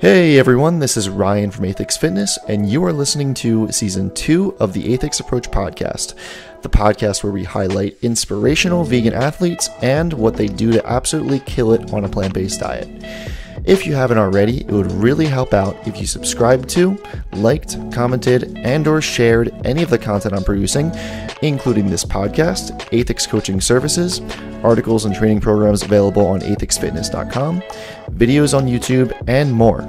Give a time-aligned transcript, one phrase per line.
[0.00, 4.54] Hey everyone, this is Ryan from Aethix Fitness, and you are listening to season two
[4.60, 6.14] of the Aethix Approach podcast,
[6.62, 11.72] the podcast where we highlight inspirational vegan athletes and what they do to absolutely kill
[11.72, 12.88] it on a plant based diet.
[13.68, 16.96] If you haven't already, it would really help out if you subscribed to,
[17.34, 20.90] liked, commented, and or shared any of the content I'm producing,
[21.42, 24.22] including this podcast, Aethix Coaching Services,
[24.64, 27.60] articles and training programs available on aethixfitness.com,
[28.12, 29.82] videos on YouTube, and more.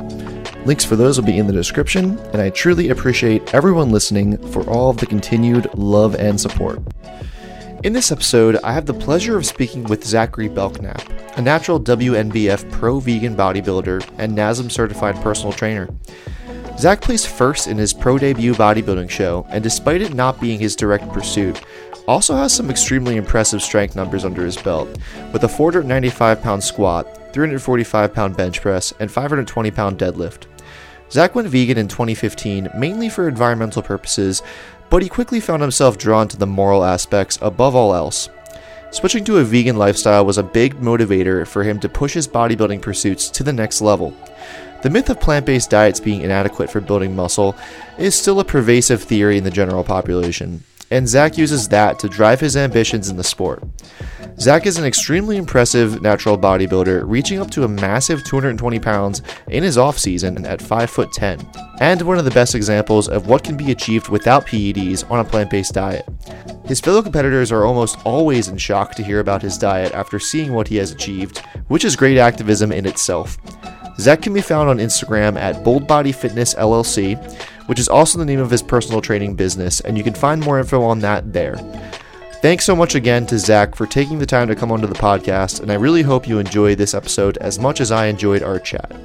[0.65, 4.69] Links for those will be in the description, and I truly appreciate everyone listening for
[4.69, 6.81] all of the continued love and support.
[7.81, 11.01] In this episode, I have the pleasure of speaking with Zachary Belknap,
[11.37, 15.87] a natural WNBF pro vegan bodybuilder and NASM certified personal trainer.
[16.77, 20.75] Zach placed first in his pro debut bodybuilding show, and despite it not being his
[20.75, 21.61] direct pursuit,
[22.05, 24.89] also has some extremely impressive strength numbers under his belt,
[25.31, 30.47] with a 495 pound squat, 345 pound bench press, and 520 pound deadlift.
[31.11, 34.43] Zach went vegan in 2015 mainly for environmental purposes,
[34.89, 38.29] but he quickly found himself drawn to the moral aspects above all else.
[38.91, 42.81] Switching to a vegan lifestyle was a big motivator for him to push his bodybuilding
[42.81, 44.15] pursuits to the next level.
[44.81, 47.55] The myth of plant based diets being inadequate for building muscle
[47.97, 52.39] is still a pervasive theory in the general population, and Zach uses that to drive
[52.39, 53.61] his ambitions in the sport.
[54.39, 59.63] Zach is an extremely impressive natural bodybuilder, reaching up to a massive 220 pounds in
[59.63, 61.45] his off season at 5 foot 10,
[61.81, 65.25] and one of the best examples of what can be achieved without PEDs on a
[65.25, 66.07] plant-based diet.
[66.65, 70.53] His fellow competitors are almost always in shock to hear about his diet after seeing
[70.53, 73.37] what he has achieved, which is great activism in itself.
[73.99, 77.17] Zach can be found on Instagram at Bold Body Fitness LLC,
[77.67, 80.59] which is also the name of his personal training business, and you can find more
[80.59, 81.57] info on that there.
[82.41, 85.59] Thanks so much again to Zach for taking the time to come onto the podcast,
[85.59, 88.95] and I really hope you enjoy this episode as much as I enjoyed our chat.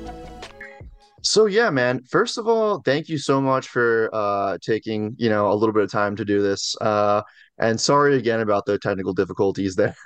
[1.22, 2.04] So yeah, man.
[2.04, 5.82] First of all, thank you so much for uh, taking you know a little bit
[5.82, 6.76] of time to do this.
[6.80, 7.22] Uh,
[7.58, 9.96] and sorry again about the technical difficulties there.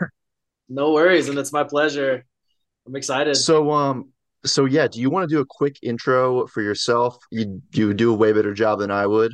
[0.70, 2.24] No worries, and it's my pleasure.
[2.86, 3.34] I'm excited.
[3.34, 4.10] So um,
[4.46, 7.18] so yeah, do you want to do a quick intro for yourself?
[7.30, 9.32] You you do a way better job than I would.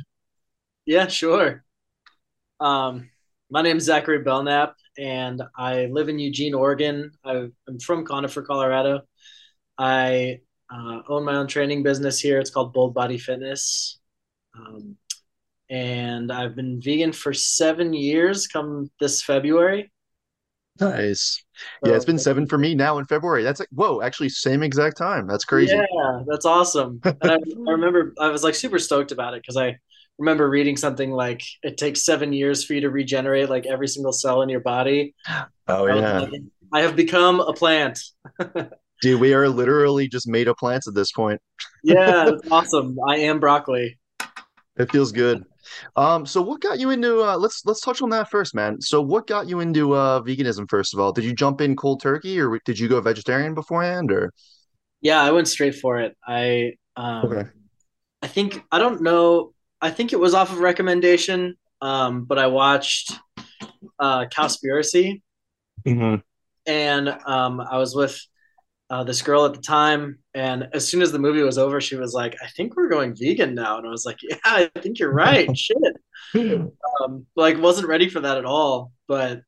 [0.85, 1.63] Yeah, sure.
[2.59, 3.09] Um,
[3.49, 7.11] my name is Zachary Belknap, and I live in Eugene, Oregon.
[7.23, 9.01] I, am from Conifer, Colorado.
[9.77, 10.39] I
[10.73, 12.39] uh, own my own training business here.
[12.39, 13.99] It's called Bold Body Fitness.
[14.57, 14.95] Um,
[15.69, 19.91] and I've been vegan for seven years come this February.
[20.79, 21.41] Nice.
[21.83, 23.43] So, yeah, it's been seven for me now in February.
[23.43, 25.25] That's like, whoa, actually, same exact time.
[25.25, 25.75] That's crazy.
[25.75, 26.99] Yeah, that's awesome.
[27.03, 29.77] And I, I remember I was like super stoked about it because I
[30.17, 34.13] remember reading something like it takes seven years for you to regenerate like every single
[34.13, 35.13] cell in your body.
[35.67, 36.27] Oh, yeah.
[36.71, 37.99] I, I have become a plant.
[39.01, 41.41] Dude, we are literally just made of plants at this point.
[41.83, 42.95] yeah, that's awesome.
[43.09, 43.97] I am broccoli.
[44.77, 45.43] It feels good.
[45.95, 48.79] Um, so what got you into uh let's let's touch on that first, man.
[48.79, 51.11] So what got you into uh veganism first of all?
[51.11, 54.31] Did you jump in cold turkey or did you go vegetarian beforehand or
[55.01, 56.15] Yeah, I went straight for it.
[56.27, 57.49] I um okay.
[58.21, 59.54] I think I don't know
[59.85, 63.13] I think it was off of recommendation, um, but I watched
[63.99, 65.21] uh Cowspiracy.
[65.85, 66.15] Mm-hmm.
[66.65, 68.19] And um I was with
[68.89, 71.95] uh, this girl at the time, and as soon as the movie was over, she
[71.95, 74.99] was like, "I think we're going vegan now," and I was like, "Yeah, I think
[74.99, 75.77] you're right." Shit,
[77.01, 78.91] um, like wasn't ready for that at all.
[79.07, 79.41] But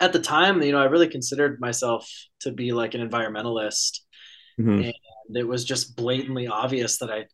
[0.00, 2.10] at the time, you know, I really considered myself
[2.40, 4.00] to be like an environmentalist,
[4.60, 4.90] mm-hmm.
[4.90, 7.26] and it was just blatantly obvious that I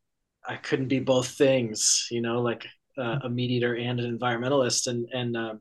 [0.49, 2.09] I couldn't be both things.
[2.11, 2.67] You know, like
[2.97, 5.61] uh, a meat eater and an environmentalist, and and um,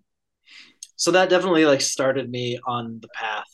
[0.96, 3.46] so that definitely like started me on the path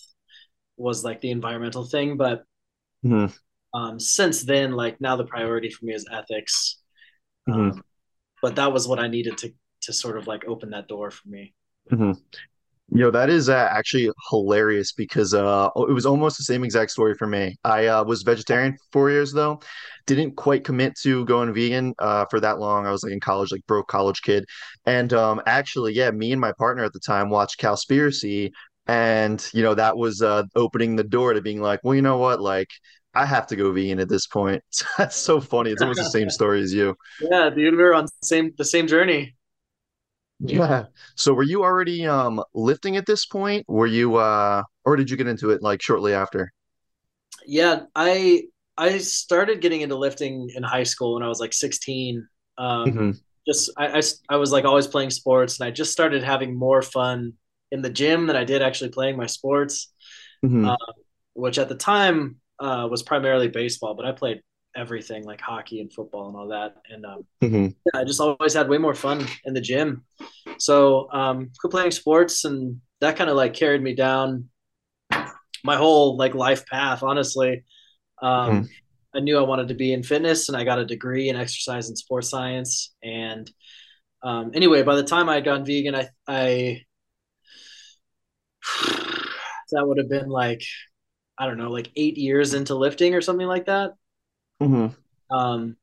[0.78, 2.44] was like the environmental thing, but
[3.06, 3.28] mm-hmm.
[3.78, 6.80] um, since then, like now the priority for me is ethics.
[7.50, 7.72] Mm-hmm.
[7.72, 7.84] Um,
[8.42, 11.28] but that was what I needed to to sort of like open that door for
[11.28, 11.54] me.
[11.92, 12.12] Mm-hmm.
[12.90, 16.92] You know, that is uh, actually hilarious because uh, it was almost the same exact
[16.92, 17.56] story for me.
[17.64, 19.62] I uh, was vegetarian for four years though,
[20.06, 22.86] didn't quite commit to going vegan uh, for that long.
[22.86, 24.46] I was like in college, like broke college kid,
[24.86, 28.52] and um, actually, yeah, me and my partner at the time watched Cowspiracy,
[28.88, 32.18] and you know that was uh opening the door to being like well you know
[32.18, 32.42] what?
[32.42, 32.70] Like
[33.16, 34.62] i have to go vegan at this point.
[34.98, 35.72] That's so funny.
[35.72, 36.96] It's almost the same story as you.
[37.22, 39.36] Yeah dude we are on the same the same journey
[40.52, 40.86] yeah
[41.16, 45.18] so were you already um lifting at this point were you uh or did you
[45.18, 46.52] get into it like shortly after
[47.46, 48.44] yeah i
[48.78, 53.12] i started getting into lifting in high school when i was like 16 um mm-hmm.
[53.48, 56.82] just I, I i was like always playing sports and i just started having more
[56.82, 57.34] fun
[57.74, 59.92] in the gym than I did actually playing my sports,
[60.46, 60.70] mm-hmm.
[60.70, 60.94] uh,
[61.34, 63.96] which at the time uh, was primarily baseball.
[63.96, 64.42] But I played
[64.76, 66.78] everything like hockey and football and all that.
[66.90, 70.06] And um, hmm yeah, I just always had way more fun in the gym.
[70.60, 74.50] So um, quit playing sports, and that kind of like carried me down
[75.64, 77.04] my whole like life path.
[77.04, 77.64] Honestly,
[78.22, 78.70] um,
[79.16, 81.90] I knew I wanted to be in fitness, and I got a degree in exercise
[81.90, 82.94] and sports science.
[83.04, 83.52] And
[84.24, 86.82] um, anyway, by the time I had gone vegan, I, I
[89.72, 90.62] that would have been like
[91.38, 93.94] I don't know, like eight years into lifting or something like that.
[94.64, 95.78] Hmm Um,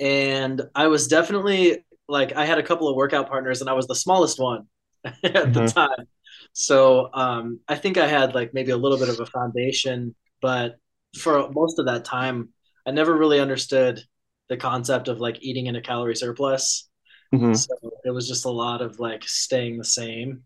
[0.00, 3.86] and I was definitely like I had a couple of workout partners, and I was
[3.86, 4.66] the smallest one
[5.04, 6.06] at the hmm time.
[6.52, 10.76] So um, I think I had like maybe a little bit of a foundation, but
[11.18, 12.50] for most of that time,
[12.86, 14.02] I never really understood
[14.48, 16.88] the concept of like eating in a calorie surplus.
[17.32, 20.44] hmm So it was just a lot of like staying the same.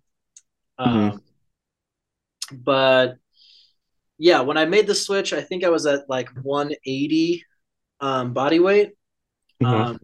[0.85, 1.23] hmm Um,
[2.53, 3.17] but
[4.21, 7.45] yeah, when I made the switch, I think I was at like 180
[8.01, 8.93] um, body weight.
[9.61, 9.99] hmm Um,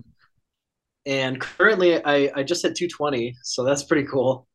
[1.04, 4.46] and currently I, I just hit 220, so that's pretty cool.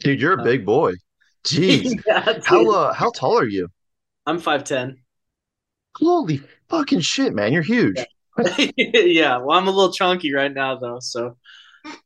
[0.00, 0.94] Dude, you're a Uh, big boy.
[1.44, 1.96] Jeez.
[2.06, 3.68] yeah, How uh how tall are you?
[4.26, 5.04] I'm 5'10.
[5.96, 7.52] Holy fucking shit, man.
[7.52, 8.06] You're huge.
[8.76, 11.36] Yeah, well, I'm a little chunky right now though, so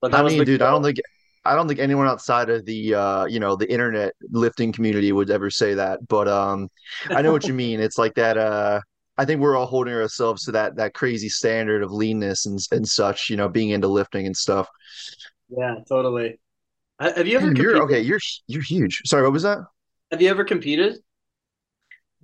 [0.00, 0.84] but that I was mean, dude, I don't goal.
[0.84, 0.98] think
[1.48, 5.30] I don't think anyone outside of the uh, you know, the internet lifting community would
[5.30, 6.06] ever say that.
[6.08, 6.68] But um
[7.14, 7.80] I know what you mean.
[7.80, 8.80] It's like that uh
[9.16, 12.86] I think we're all holding ourselves to that that crazy standard of leanness and and
[12.88, 14.68] such, you know, being into lifting and stuff.
[15.48, 16.38] Yeah, totally.
[17.00, 19.02] Have you ever Damn, you're okay, you're you're huge.
[19.06, 19.58] Sorry, what was that?
[20.10, 20.98] Have you ever competed?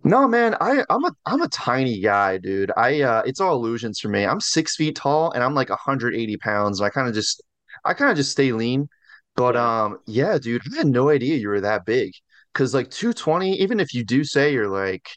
[0.05, 2.71] No, man, I I'm a I'm a tiny guy, dude.
[2.77, 4.27] I uh it's all illusions for me.
[4.27, 6.81] I'm six feet tall and I'm like 180 pounds.
[6.81, 7.43] And I kind of just
[7.85, 8.89] I kind of just stay lean.
[9.37, 9.57] But Yeah.
[9.57, 12.13] um yeah, dude, I had no idea you were that big.
[12.55, 15.09] Cause like 220, even if you do say you're like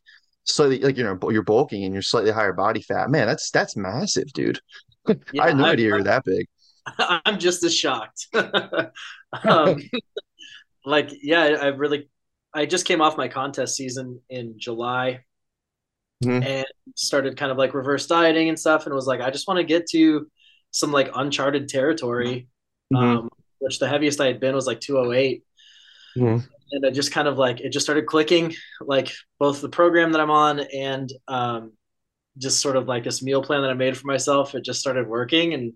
[0.46, 3.76] slightly like you know you're bulking and you're slightly higher body fat, man, that's that's
[3.78, 4.60] massive, dude.
[5.40, 6.48] I had no I, idea you were that big.
[6.98, 8.28] I'm just as shocked.
[9.46, 9.90] Um,
[10.86, 12.10] like, yeah, I, really,
[12.54, 15.22] I just came off my contest season in July
[16.24, 16.66] hmm and
[16.96, 19.64] started kind of like reverse dieting and stuff, and was like, I just want to
[19.64, 20.28] get to
[20.72, 22.48] some like uncharted territory.
[22.92, 25.44] hmm Um, which the heaviest I had been was like 208,
[26.16, 30.12] hmm and I just kind of like it just started clicking, like both the program
[30.14, 31.74] that I'm on and um,
[32.38, 34.56] just sort of like this meal plan that I made for myself.
[34.56, 35.74] It just started working, and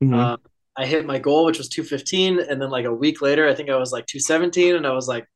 [0.00, 0.38] hmm Um,
[0.76, 3.70] I hit my goal, which was 215, and then like a week later, I think
[3.70, 5.26] I was like 217, and I was like,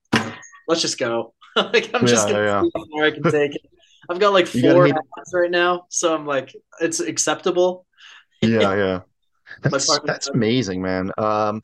[0.69, 1.35] let's just go.
[1.57, 3.63] like I'm just Yeah, gonna yeah, see how far I can take it.
[4.11, 4.97] I've got like four hit
[5.35, 7.87] right now, so I'm like, it's acceptable.
[8.43, 9.03] yeah, yeah.
[9.63, 11.11] That's that's amazing, man.
[11.19, 11.63] Um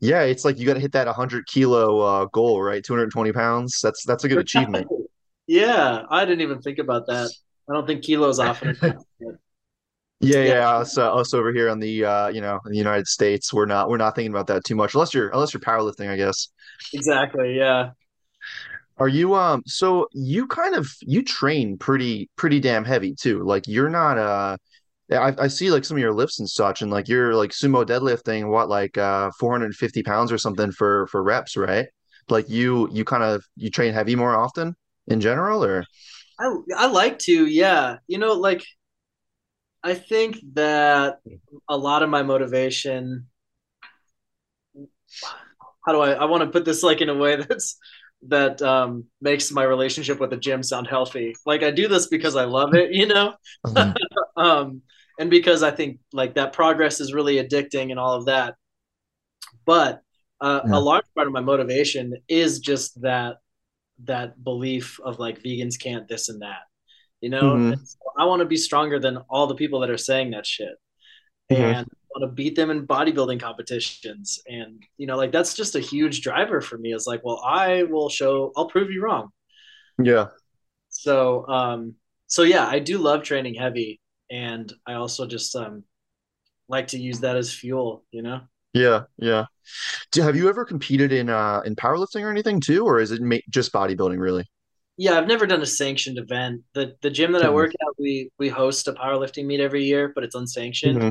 [0.00, 2.84] Yeah, it's like you got to hit that 100 kilo uh, goal, right?
[2.84, 3.80] 220 pounds.
[3.82, 4.86] That's that's a good achievement.
[5.46, 7.30] yeah, I didn't even think about that.
[7.68, 8.76] I don't think kilos often.
[10.20, 10.70] Yeah, Yeah, yeah.
[10.70, 13.66] Us, uh, us over here on the uh, you know, in the United States, we're
[13.66, 16.48] not we're not thinking about that too much, unless you're unless you're powerlifting, I guess.
[16.94, 17.56] exactly.
[17.56, 17.90] Yeah.
[18.98, 19.62] Are you um?
[19.66, 23.42] So you kind of you train pretty pretty damn heavy too.
[23.42, 24.56] Like you're not uh.
[25.08, 27.50] Yeah, I, I see like some of your lifts and such, and like you're like
[27.50, 31.86] sumo deadlifting what like uh 450 pounds or something for for reps, right?
[32.28, 34.74] Like you you kind of you train heavy more often
[35.06, 35.84] in general, or?
[36.38, 37.46] I I like to.
[37.46, 37.98] Yeah.
[38.06, 38.64] You know, like
[39.82, 41.20] I think that
[41.68, 43.28] a lot of my motivation
[45.86, 47.78] how do I I want to put this like in a way that's
[48.28, 51.34] that um makes my relationship with the gym sound healthy.
[51.44, 53.34] Like I do this because I love it, you know?
[53.64, 53.96] Mhm.
[54.38, 54.82] Um
[55.18, 58.56] and because I think like that progress is really addicting and all of that.
[59.64, 60.02] But
[60.40, 63.36] uh, a large part of my motivation is just that
[64.04, 66.60] that belief of like vegans can't this and that.
[67.20, 69.98] You know, hmm so I want to be stronger than all the people that are
[69.98, 70.74] saying that shit
[71.50, 74.40] hmm and want to beat them in bodybuilding competitions.
[74.48, 77.84] And, you know, like that's just a huge driver for me is like, well, I
[77.84, 79.30] will show, I'll prove you wrong.
[79.98, 80.28] Yeah.
[80.88, 81.94] So, um,
[82.26, 84.00] so yeah, I do love training heavy.
[84.30, 85.84] And I also just, um,
[86.68, 88.40] like to use that as fuel, you know?
[88.72, 89.04] Yeah.
[89.18, 89.46] Yeah.
[90.12, 93.22] Do, have you ever competed in uh in powerlifting or anything too, or is it
[93.22, 94.46] ma just bodybuilding really?
[94.98, 96.62] Yeah, I've never done a sanctioned event.
[96.74, 99.84] The the gym that I hmm work at, we we host a powerlifting meet every
[99.84, 101.02] year, but it's unsanctioned.
[101.02, 101.10] hmm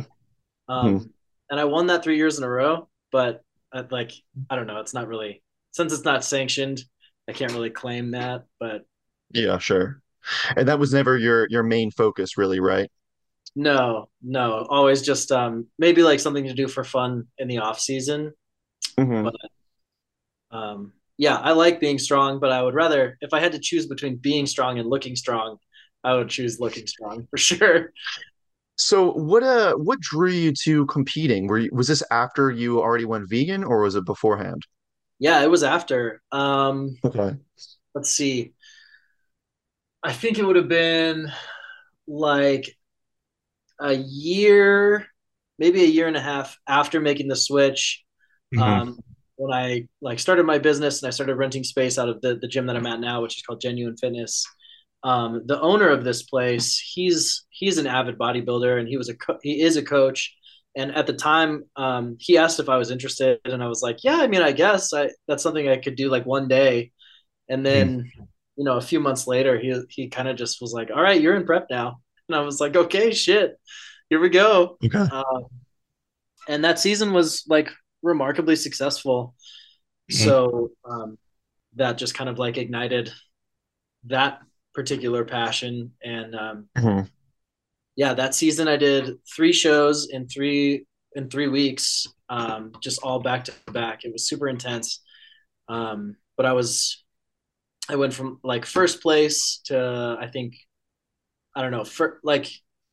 [0.82, 1.14] hmm Um,
[1.52, 3.44] and I won that three years in a row, but
[3.74, 4.14] I, like
[4.50, 5.44] I don't know, it's not really
[5.74, 6.82] since it's not sanctioned,
[7.30, 8.46] I can't really claim that.
[8.60, 8.86] But
[9.34, 10.02] Yeah, sure.
[10.56, 12.92] And that was never your your main focus, really, right?
[13.56, 17.80] No, no, always just um maybe like something to do for fun in the off
[17.80, 18.34] season.
[18.98, 19.36] hmm But
[20.52, 23.86] um yeah, I like being strong, but I would rather if I had to choose
[23.88, 25.58] between being strong and looking strong,
[26.04, 27.94] I would choose looking strong for sure.
[28.78, 31.48] So what uh what drew you to competing?
[31.48, 34.64] Were you, was this after you already went vegan or was it beforehand?
[35.20, 36.22] Yeah, it was after.
[36.32, 37.38] Um, Okay.
[37.96, 38.54] let's see.
[40.04, 41.32] I think it would have been
[42.08, 42.78] like
[43.80, 45.08] a year,
[45.60, 48.04] maybe a year and a half after making the switch.
[48.52, 49.00] hmm Um,
[49.38, 52.48] when I like started my business and I started renting space out of the, the
[52.48, 54.46] gym that I'm at now, which is called Genuine Fitness.
[55.04, 59.16] Um, the owner of this place, he's he's an avid bodybuilder and he was a
[59.16, 60.36] co- he is a coach.
[60.76, 64.04] And at the time, um, he asked if I was interested, and I was like,
[64.04, 66.92] "Yeah, I mean, I guess I that's something I could do like one day."
[67.50, 68.12] And then,
[68.58, 71.22] you know, a few months later, he he kind of just was like, "All right,
[71.22, 73.60] you're in prep now," and I was like, "Okay, shit,
[74.10, 75.08] here we go." Okay.
[75.12, 75.42] Uh,
[76.48, 77.70] and that season was like
[78.02, 79.36] remarkably successful.
[80.12, 80.16] Mhm.
[80.16, 81.18] So um,
[81.76, 83.12] that just kind of like ignited
[84.06, 84.40] that
[84.74, 85.94] particular passion.
[86.04, 87.10] And um, Mhm.
[87.96, 93.20] yeah, that season I did three shows in three in three weeks, um, just all
[93.20, 94.04] back to back.
[94.04, 95.02] It was super intense.
[95.70, 97.04] Um, but I was
[97.90, 100.56] I went from like first place to I think
[101.56, 102.50] I don't know, for, like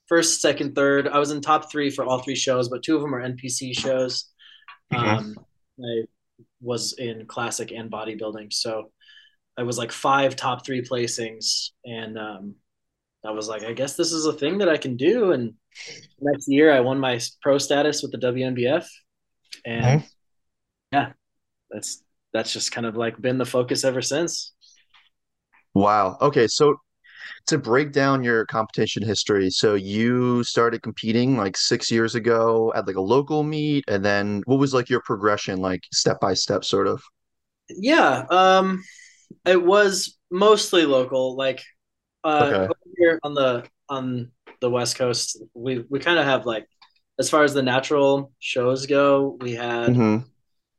[0.08, 1.08] first, second, third.
[1.08, 3.72] I was in top three for all three shows, but two of them are NPC
[3.76, 4.26] shows.
[4.92, 4.98] Mhm.
[4.98, 5.36] Um,
[5.82, 6.04] I
[6.60, 8.92] was in classic and bodybuilding, so
[9.56, 12.54] I was like five top three placings, and um,
[13.24, 15.32] I was like, I guess this is a thing that I can do.
[15.32, 15.54] And
[16.20, 18.86] next year, I won my pro status with the WNBF,
[19.64, 20.08] and Mhm.
[20.92, 21.12] yeah,
[21.70, 22.02] that's
[22.32, 24.52] that's just kind of like been the focus ever since.
[25.74, 26.16] Wow.
[26.20, 26.76] Okay, so
[27.46, 32.86] to break down your competition history, so you started competing like six years ago at
[32.86, 36.64] like a local meet, and then what was like your progression, like step by step,
[36.64, 37.02] sort of?
[37.70, 38.82] Yeah, um,
[39.46, 41.36] it was mostly local.
[41.36, 41.62] Like
[42.24, 42.68] uh, Okay.
[42.98, 46.66] here on the on the West Coast, we we kind of have like
[47.18, 50.24] as far as the natural shows go, we had hmm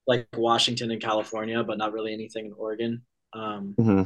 [0.08, 3.04] like Washington and California, but not really anything in Oregon.
[3.34, 4.04] Um, hmm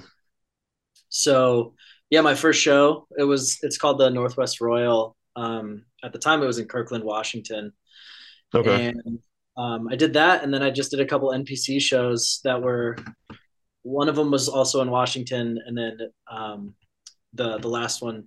[1.10, 1.74] so
[2.10, 5.16] yeah, my first show it was it's called the Northwest Royal.
[5.36, 7.74] Um, at the time, it was in Kirkland, Washington,
[8.56, 8.88] Okay.
[8.88, 9.20] and
[9.58, 12.98] um, I did that, and then I just did a couple NPC shows that were
[13.84, 15.98] one of them was also in Washington, and then
[16.32, 16.76] um,
[17.34, 18.26] the the last one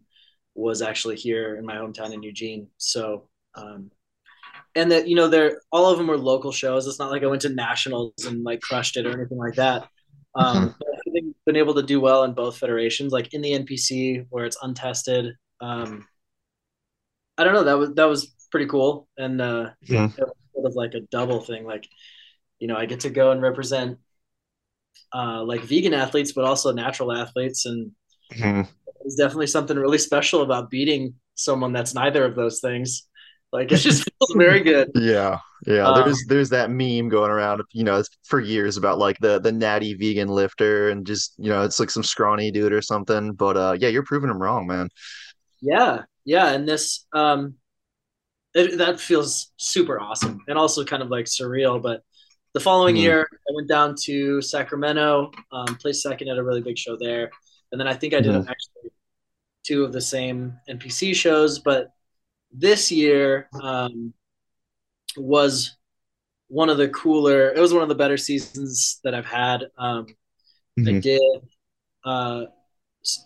[0.55, 2.69] was actually here in my hometown in Eugene.
[2.79, 3.91] So um,
[4.75, 6.87] and that you know they're all of them were local shows.
[6.87, 9.89] It's not like I went to nationals and like crushed it or anything like that.
[10.35, 10.75] Um,
[11.23, 14.59] think been able to do well in both federations, like in the NPC where it's
[14.63, 15.35] untested.
[15.61, 16.07] Um,
[17.39, 19.71] I don't know that was that was pretty cool, and uh,
[20.19, 21.65] it was sort of like a double thing.
[21.65, 21.89] Like
[22.59, 23.99] you know, I get to go and represent
[25.15, 27.93] uh, like vegan athletes, but also natural athletes, and
[28.39, 28.63] hmm
[29.03, 33.09] there's definitely something really special about beating someone that's neither of those things.
[33.53, 34.93] Like it just feels very good.
[34.95, 35.39] Yeah.
[35.67, 35.91] Yeah.
[35.91, 39.53] Um, There's there's that meme going around, you know, for years about like the the
[39.53, 43.33] natty vegan lifter and just, you know, it's like some scrawny dude or something.
[43.35, 44.89] But uh yeah, you're proving them wrong, man.
[45.61, 47.55] yeah, yeah, and this um,
[48.55, 51.83] it, that feels super awesome and also kind of like surreal.
[51.83, 52.03] But
[52.55, 56.63] the following hmm year, I went down to Sacramento, um, placed second at a really
[56.63, 57.31] big show there,
[57.73, 58.93] and then I think I did hmm actually
[59.65, 61.59] two of the same NPC shows.
[61.61, 61.93] But
[62.53, 64.15] this year um,
[65.17, 65.77] was
[66.49, 67.51] one of the cooler.
[67.51, 69.65] It was one of the better seasons that I've had.
[69.79, 70.07] Um,
[70.87, 71.23] I hmm did
[72.05, 72.45] uh,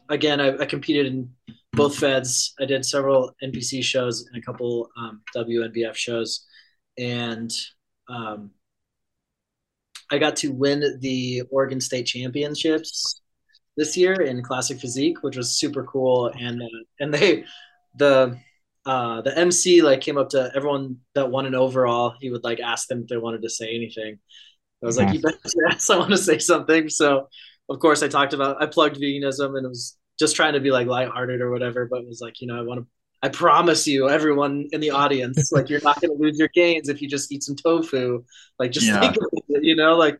[0.08, 0.40] again.
[0.40, 1.30] I, I competed in
[1.74, 2.54] both feds.
[2.60, 6.46] I did several NPC shows and a couple um, WNBF shows,
[6.98, 7.50] and
[8.08, 8.50] um,
[10.10, 13.20] I got to win the Oregon State Championships
[13.76, 16.28] this year in classic physique, which was super cool.
[16.38, 16.66] And uh,
[17.00, 17.44] and they
[17.96, 18.38] the
[18.86, 22.14] uh, the MC like came up to everyone that won an overall.
[22.20, 24.18] He would like ask them if they wanted to say anything.
[24.82, 26.88] I was like, you bet your I want to say something.
[26.88, 27.28] So
[27.68, 30.70] of course I talked about I plugged veganism and it was just trying to be
[30.70, 32.86] like lighthearted or whatever, but it was like, you know, I want to
[33.22, 37.00] I promise you, everyone in the audience, like you're not gonna lose your gains if
[37.00, 38.22] you just eat some tofu.
[38.58, 39.00] Like just Yeah.
[39.00, 40.18] think of it, you know, like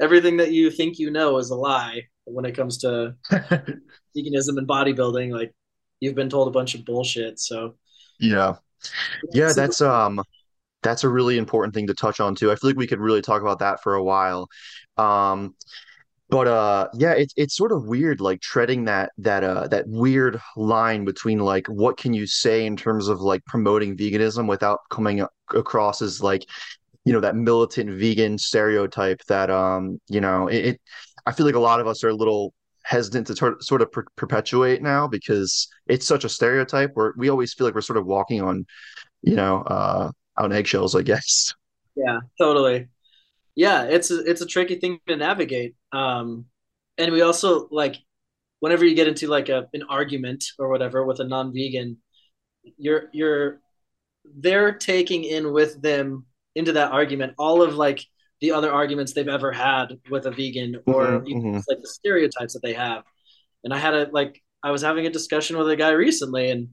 [0.00, 3.14] everything that you think you know is a lie when it comes to
[4.16, 5.30] veganism and bodybuilding.
[5.32, 5.52] Like
[6.00, 7.38] you've been told a bunch of bullshit.
[7.38, 7.74] So
[8.18, 8.56] Yeah.
[9.32, 10.22] yeah, that's um
[10.82, 12.52] that's a really important thing to touch on too.
[12.52, 14.48] I feel like we could really talk about that for a while.
[14.98, 15.54] Um
[16.30, 20.40] But uh yeah, it's it's sort of weird like treading that that uh that weird
[20.56, 25.26] line between like what can you say in terms of like promoting veganism without coming
[25.54, 26.46] across as like,
[27.04, 30.80] you know, that militant vegan stereotype that um, you know, it, it
[31.26, 32.54] I feel like a lot of us are a little
[32.86, 37.52] hesitant to sort of per perpetuate now because it's such a stereotype where we always
[37.52, 38.64] feel like we're sort of walking on,
[39.22, 41.52] you know, uh, on eggshells, I guess.
[41.96, 42.88] Yeah, totally.
[43.56, 45.74] Yeah, it's a, it's a tricky thing to navigate.
[45.90, 46.44] Um,
[46.96, 47.96] and we also like
[48.60, 51.96] whenever you get into like a an argument or whatever with a non-vegan,
[52.78, 53.60] you're you're
[54.38, 56.24] they're taking in with them
[56.54, 58.04] into that argument all of like
[58.40, 61.60] the other arguments they've ever had with a vegan or mm-hmm, even mm-hmm.
[61.68, 63.04] like the stereotypes that they have.
[63.64, 66.68] And I had a like I was having a discussion with a guy recently and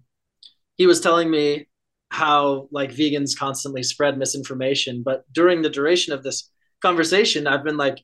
[0.75, 1.67] he was telling me
[2.09, 6.49] how like vegans constantly spread misinformation, but during the duration of this
[6.81, 8.03] conversation I've been like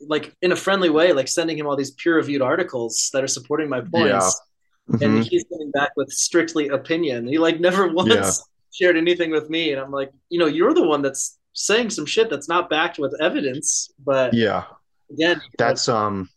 [0.00, 3.28] like in a friendly way like sending him all these peer reviewed articles that are
[3.28, 4.40] supporting my points.
[4.88, 4.94] Yeah.
[4.94, 5.04] Mm-hmm.
[5.04, 7.26] And he's coming back with strictly opinion.
[7.26, 8.30] He like never once yeah.
[8.72, 12.06] shared anything with me and I'm like, you know, you're the one that's saying some
[12.06, 13.90] shit that's not backed with evidence.
[14.04, 14.64] But yeah,
[15.10, 16.28] again, that's um,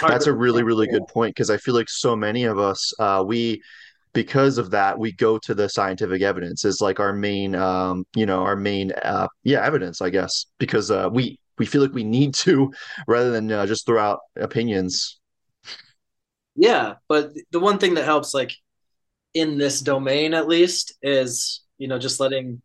[0.00, 3.24] that's a really really good point because I feel like so many of us uh,
[3.26, 3.62] we
[4.12, 8.26] because of that we go to the scientific evidence is like our main um, you
[8.26, 12.04] know our main uh, yeah evidence I guess because uh, we we feel like we
[12.04, 12.72] need to
[13.08, 15.18] rather than uh, just throw out opinions.
[16.56, 18.52] Yeah, but the one thing that helps like
[19.32, 22.62] in this domain at least is you know just letting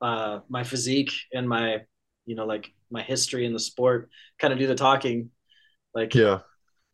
[0.00, 1.82] uh, my physique and my
[2.26, 5.30] you know like my history in the sport kind of do the talking.
[5.94, 6.38] Like yeah.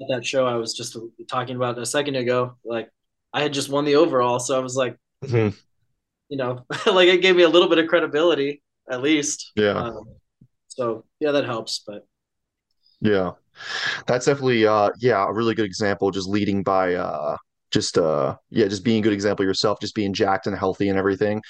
[0.09, 0.97] that show i was just
[1.29, 2.89] talking about a second ago like
[3.35, 5.55] i had just won the overall so i was like mm-hmm.
[6.31, 9.53] you know like it gave me a little bit of credibility at least.
[9.57, 9.75] Yeah.
[9.75, 10.05] Um,
[10.69, 12.07] so yeah that helps but
[13.01, 13.33] yeah.
[14.07, 17.37] That's definitely uh yeah a really good example just leading by uh
[17.71, 20.99] just uh yeah just being a good example yourself just being jacked and healthy and
[20.99, 21.43] everything.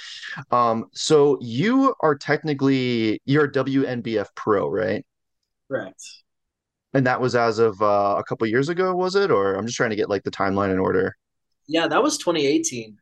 [0.51, 5.05] Um so you are technically you're a WNBF pro right?
[5.69, 6.03] Correct.
[6.95, 9.31] And that was as of uh, a couple years ago was it?
[9.31, 11.15] Or I'm just trying to get like the timeline in order.
[11.67, 12.97] Yeah that was 2018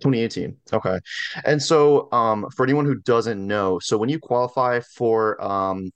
[0.00, 0.98] 2018 okay.
[1.44, 5.92] And so um for anyone who doesn't know so when you qualify for um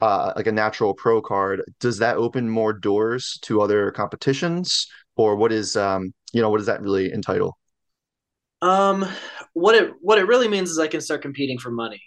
[0.00, 4.88] uh, like a natural pro card, does that open more doors to other competitions?
[5.16, 7.58] Or what is um you know what does that really entitle?
[8.62, 9.06] Um,
[9.52, 12.02] what it what it really means is I can start competing for money.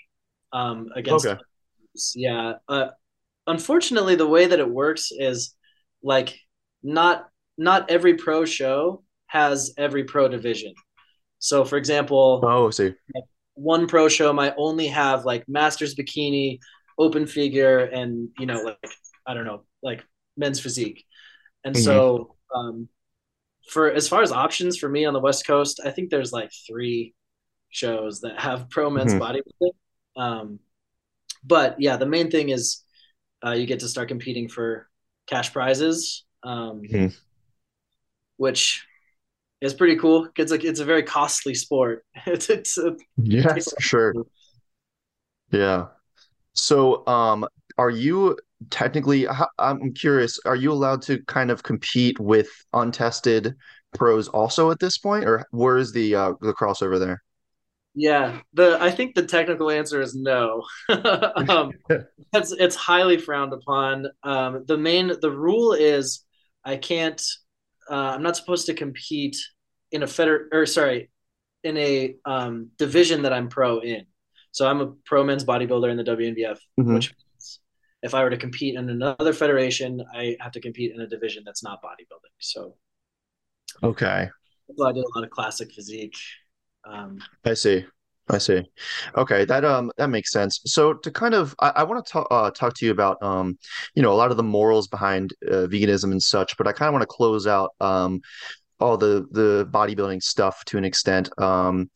[0.52, 1.40] Um, against okay.
[2.16, 2.54] yeah.
[2.68, 2.90] Uh,
[3.46, 5.56] unfortunately, the way that it works is
[6.02, 6.40] like
[6.82, 10.74] not not every pro show has every pro division.
[11.40, 12.94] So, for example, oh, see,
[13.54, 16.60] one pro show might only have like masters bikini,
[16.98, 18.78] open figure, and you know, like
[19.26, 20.04] I don't know, like
[20.36, 21.06] men's physique.
[21.64, 21.84] And mm-hmm.
[21.84, 22.90] so, um,
[23.70, 26.52] for as far as options for me on the West Coast, I think there's like
[26.68, 27.14] three
[27.70, 29.24] shows that have pro men's mm-hmm.
[29.24, 29.72] bodybuilding.
[30.16, 30.60] Um,
[31.44, 32.84] but yeah, the main thing is
[33.46, 34.90] uh, you get to start competing for
[35.28, 37.08] cash prizes, um, mm-hmm.
[38.38, 38.86] which
[39.62, 40.28] is pretty cool.
[40.38, 42.06] It's like it's a very costly sport.
[42.26, 44.14] it's it's a, yeah, it's sure.
[45.52, 45.88] Yeah.
[46.54, 48.38] So, um, are you
[48.70, 49.26] technically
[49.58, 53.56] i'm curious are you allowed to kind of compete with untested
[53.94, 55.26] pros also at this point?
[55.26, 57.24] Or where is the uh the crossover there?
[57.96, 60.64] Yeah the i think the technical answer is no.
[60.90, 61.72] Um
[62.34, 64.08] it's it's highly frowned upon.
[64.24, 66.24] Um the main the rule is
[66.64, 67.22] i can't
[67.90, 69.38] uh, i'm not supposed to compete
[69.92, 71.10] in a feder or sorry
[71.64, 74.06] in a um division that i'm pro in.
[74.52, 76.94] So i'm a pro men's bodybuilder in the WNBF, mm-hmm.
[76.96, 77.14] which
[78.02, 81.44] if I were to compete in another federation, I have to compete in a division
[81.46, 82.34] that's not bodybuilding.
[82.40, 82.76] So,
[83.84, 84.30] okay.
[84.78, 86.16] So I did a lot of classic physique.
[86.86, 87.86] Um, I see.
[88.30, 88.64] I see.
[89.18, 90.62] Okay, that um that makes sense.
[90.66, 93.58] So to kind of, I, I want to talk uh, talk to you about um,
[93.96, 96.56] you know, a lot of the morals behind uh, veganism and such.
[96.56, 98.22] But I kind of want to close out um,
[98.80, 101.30] all the the bodybuilding stuff to an extent.
[101.42, 101.90] Um,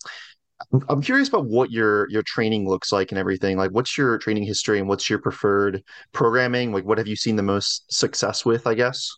[0.90, 3.58] I'm curious about what your your training looks like and everything.
[3.58, 6.72] Like, what's your training history and what's your preferred programming?
[6.72, 8.68] Like, what have you seen the most success with?
[8.68, 9.10] I guess.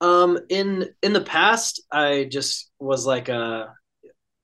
[0.00, 3.74] Um, in in the past, I just was like a,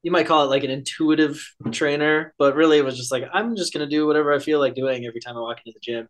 [0.02, 1.40] you might call it like an intuitive
[1.72, 4.74] trainer, but really it was just like I'm just gonna do whatever I feel like
[4.74, 6.09] doing every time I walk into the gym.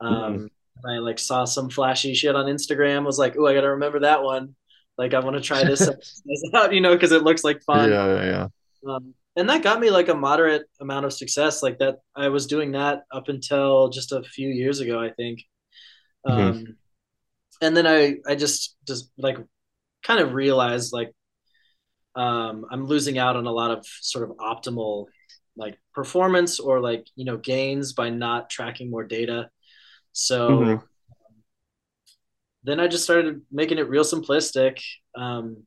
[0.00, 0.46] Um, mm-hmm.
[0.88, 3.04] I like saw some flashy shit on Instagram.
[3.04, 4.54] Was like, oh, I gotta remember that one.
[4.96, 5.88] Like, I want to try this
[6.54, 7.90] out, you know, because it looks like fun.
[7.90, 8.46] Yeah, yeah, yeah.
[8.86, 11.62] Um, and that got me like a moderate amount of success.
[11.62, 15.42] Like that, I was doing that up until just a few years ago, I think.
[16.26, 16.40] Mm-hmm.
[16.40, 16.76] Um,
[17.62, 19.38] and then I, I just, just like
[20.02, 21.12] kind of realized like,
[22.16, 25.06] um, I'm losing out on a lot of sort of optimal
[25.56, 29.50] like performance or like, you know, gains by not tracking more data.
[30.12, 30.84] So, mm-hmm.
[32.64, 34.82] then I just started making it real simplistic.
[35.14, 35.66] Um,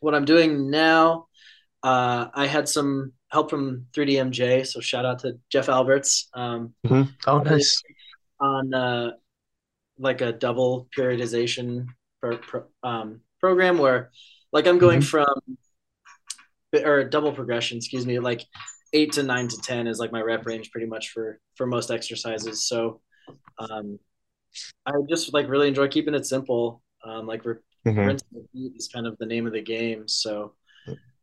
[0.00, 1.28] what I'm doing now,
[1.82, 6.28] uh, I had some help from 3DMJ, so shout out to Jeff Alberts.
[6.34, 7.10] Um, mm-hmm.
[7.26, 7.82] Oh, nice.
[8.40, 9.10] On uh,
[9.98, 11.86] like a double periodization
[12.20, 14.10] pro, pro, um, program where,
[14.52, 15.06] like, I'm going mm-hmm.
[15.06, 15.58] from
[16.84, 18.44] or double progression, excuse me, like
[18.92, 21.90] eight to nine to ten is like my rep range pretty much for for most
[21.90, 22.66] exercises.
[22.66, 23.00] So,
[23.58, 23.98] um,
[24.86, 26.82] I just like really enjoy keeping it simple.
[27.04, 28.16] Um, like re- mm-hmm.
[28.76, 30.08] is kind of the name of the game.
[30.08, 30.54] So,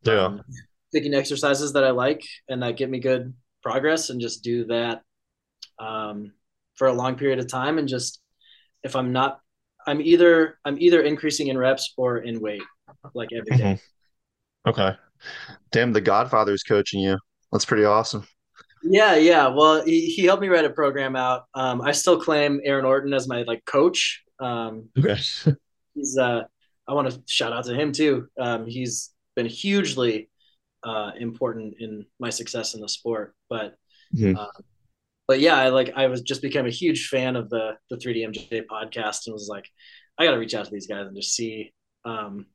[0.03, 0.41] yeah, um,
[0.93, 3.33] picking exercises that I like and that get me good
[3.63, 5.01] progress, and just do that
[5.79, 6.33] um,
[6.75, 7.77] for a long period of time.
[7.77, 8.21] And just
[8.83, 9.39] if I'm not,
[9.87, 12.63] I'm either I'm either increasing in reps or in weight,
[13.13, 13.63] like every day.
[13.63, 14.69] Mm-hmm.
[14.69, 14.95] Okay.
[15.71, 17.17] Damn, the Godfather's coaching you.
[17.51, 18.25] That's pretty awesome.
[18.83, 19.47] Yeah, yeah.
[19.47, 21.45] Well, he, he helped me write a program out.
[21.53, 24.23] Um, I still claim Aaron Orton as my like coach.
[24.39, 25.15] Um, okay.
[25.93, 26.43] he's uh,
[26.87, 28.27] I want to shout out to him too.
[28.39, 30.29] Um, he's been hugely
[30.83, 33.35] uh, important in my success in the sport.
[33.49, 33.75] But
[34.15, 34.35] mm-hmm.
[34.37, 34.61] uh,
[35.27, 38.63] but yeah, I like I was just became a huge fan of the the 3DMJ
[38.69, 39.67] podcast and was like,
[40.17, 41.73] I got to reach out to these guys and just see
[42.05, 42.47] um,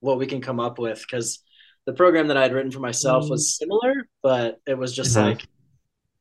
[0.00, 1.42] what we can come up with because
[1.86, 3.58] the program that I had written for myself was mm.
[3.58, 5.30] similar, but it was just mm-hmm.
[5.30, 5.46] like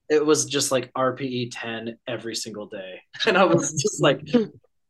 [0.09, 3.01] it was just like RPE 10 every single day.
[3.27, 4.21] And I was just like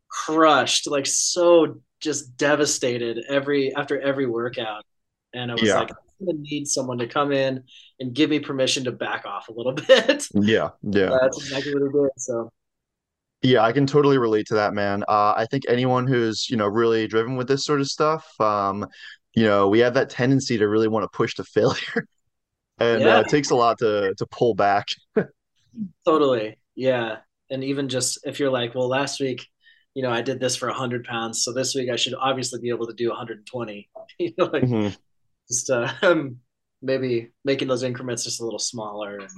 [0.07, 4.83] crushed, like so just devastated every after every workout.
[5.33, 5.79] And I was yeah.
[5.79, 7.63] like, I'm gonna need someone to come in
[7.99, 10.27] and give me permission to back off a little bit.
[10.33, 11.17] Yeah, yeah.
[11.21, 12.11] that's exactly what he did.
[12.17, 12.51] So
[13.41, 15.03] yeah, I can totally relate to that, man.
[15.07, 18.85] Uh, I think anyone who's you know really driven with this sort of stuff, um,
[19.35, 22.05] you know, we have that tendency to really want to push to failure.
[22.79, 23.17] and yeah.
[23.17, 24.87] uh, it takes a lot to to pull back.
[26.05, 26.57] totally.
[26.75, 27.17] Yeah.
[27.49, 29.47] And even just if you're like, well, last week,
[29.93, 31.43] you know, I did this for 100 pounds.
[31.43, 33.89] So this week I should obviously be able to do 120.
[34.19, 34.95] you know, like mm-hmm.
[35.49, 35.91] Just uh,
[36.81, 39.29] maybe making those increments just a little smaller and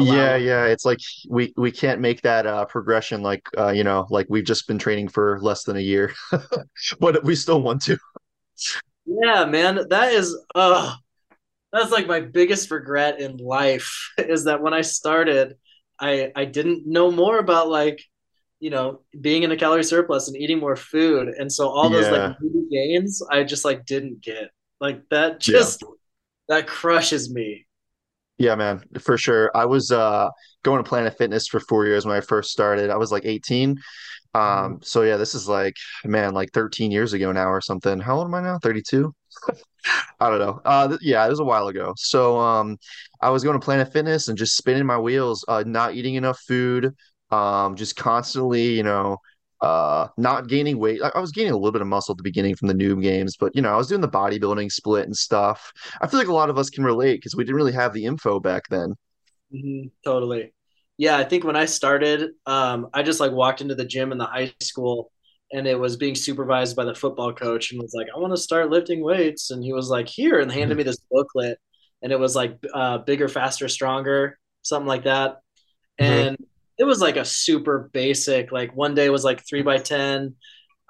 [0.00, 0.98] yeah yeah it's like
[1.28, 4.78] we we can't make that uh progression like uh you know like we've just been
[4.78, 6.12] training for less than a year
[7.00, 7.96] but we still want to.
[9.06, 10.94] Yeah, man, that is uh
[11.72, 15.56] that's like my biggest regret in life is that when I started,
[16.00, 18.02] I I didn't know more about like
[18.60, 22.06] you know being in a calorie surplus and eating more food, and so all those
[22.06, 22.28] yeah.
[22.28, 22.36] like
[22.70, 24.50] gains I just like didn't get
[24.84, 25.88] like that just yeah.
[26.48, 27.66] that crushes me.
[28.38, 29.50] Yeah, man, for sure.
[29.54, 30.28] I was uh
[30.62, 32.90] going to Planet Fitness for four years when I first started.
[32.90, 33.78] I was like 18
[34.34, 34.74] um, mm-hmm.
[34.82, 38.00] so yeah, this is like, man, like 13 years ago now or something.
[38.00, 38.58] How old am I now?
[38.58, 39.14] 32?
[40.20, 40.60] I don't know.
[40.64, 41.92] Uh, th- yeah, it was a while ago.
[41.96, 42.78] So, um,
[43.20, 46.40] I was going to Planet Fitness and just spinning my wheels, uh, not eating enough
[46.40, 46.94] food,
[47.30, 49.18] um, just constantly, you know,
[49.64, 51.00] uh, not gaining weight.
[51.02, 53.02] I, I was gaining a little bit of muscle at the beginning from the noob
[53.02, 55.72] games, but you know, I was doing the bodybuilding split and stuff.
[56.00, 58.04] I feel like a lot of us can relate because we didn't really have the
[58.04, 58.94] info back then.
[59.52, 60.52] Mm-hmm, totally
[60.96, 64.18] yeah, I think when I started, um, I just like walked into the gym in
[64.18, 65.10] the high school
[65.52, 68.40] and it was being supervised by the football coach and was like, I want to
[68.40, 69.50] start lifting weights.
[69.50, 71.58] And he was like, here, and handed me this booklet.
[72.02, 75.40] And it was like uh, bigger, faster, stronger, something like that.
[76.00, 76.12] Mm-hmm.
[76.12, 76.44] And mm-hmm.
[76.78, 80.34] It was like a super basic, like one day was like three by 10,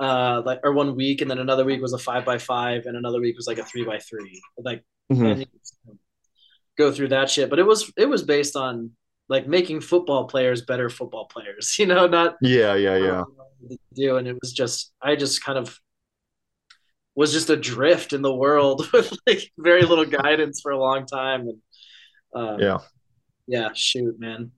[0.01, 1.21] uh, like, or one week.
[1.21, 2.87] And then another week was a five by five.
[2.87, 4.41] And another week was like a three by three.
[4.59, 5.43] Like, mm-hmm.
[6.79, 7.51] go through that shit.
[7.51, 8.93] But it was, it was based on
[9.29, 13.23] like making football players better football players, you know, not yeah, yeah, yeah.
[13.95, 15.79] Do and it was just I just kind of
[17.15, 21.43] was just adrift in the world with like very little guidance for a long time
[21.43, 21.59] and
[22.35, 22.79] um, yeah
[23.47, 24.51] yeah shoot man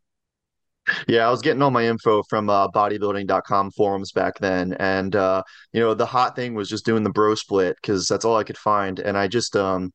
[1.09, 5.43] yeah i was getting all my info from uh, bodybuilding.com forums back then and uh,
[5.73, 8.45] you know the hot thing was just doing the bro split because that's all i
[8.45, 9.93] could find and i just um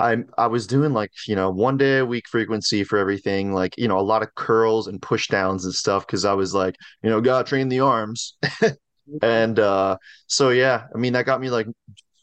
[0.00, 3.74] I I was doing like you know one day a week frequency for everything, like
[3.76, 6.74] you know a lot of curls and push downs and stuff because I was like
[7.02, 8.36] you know gotta train the arms,
[9.22, 11.66] and uh, so yeah, I mean that got me like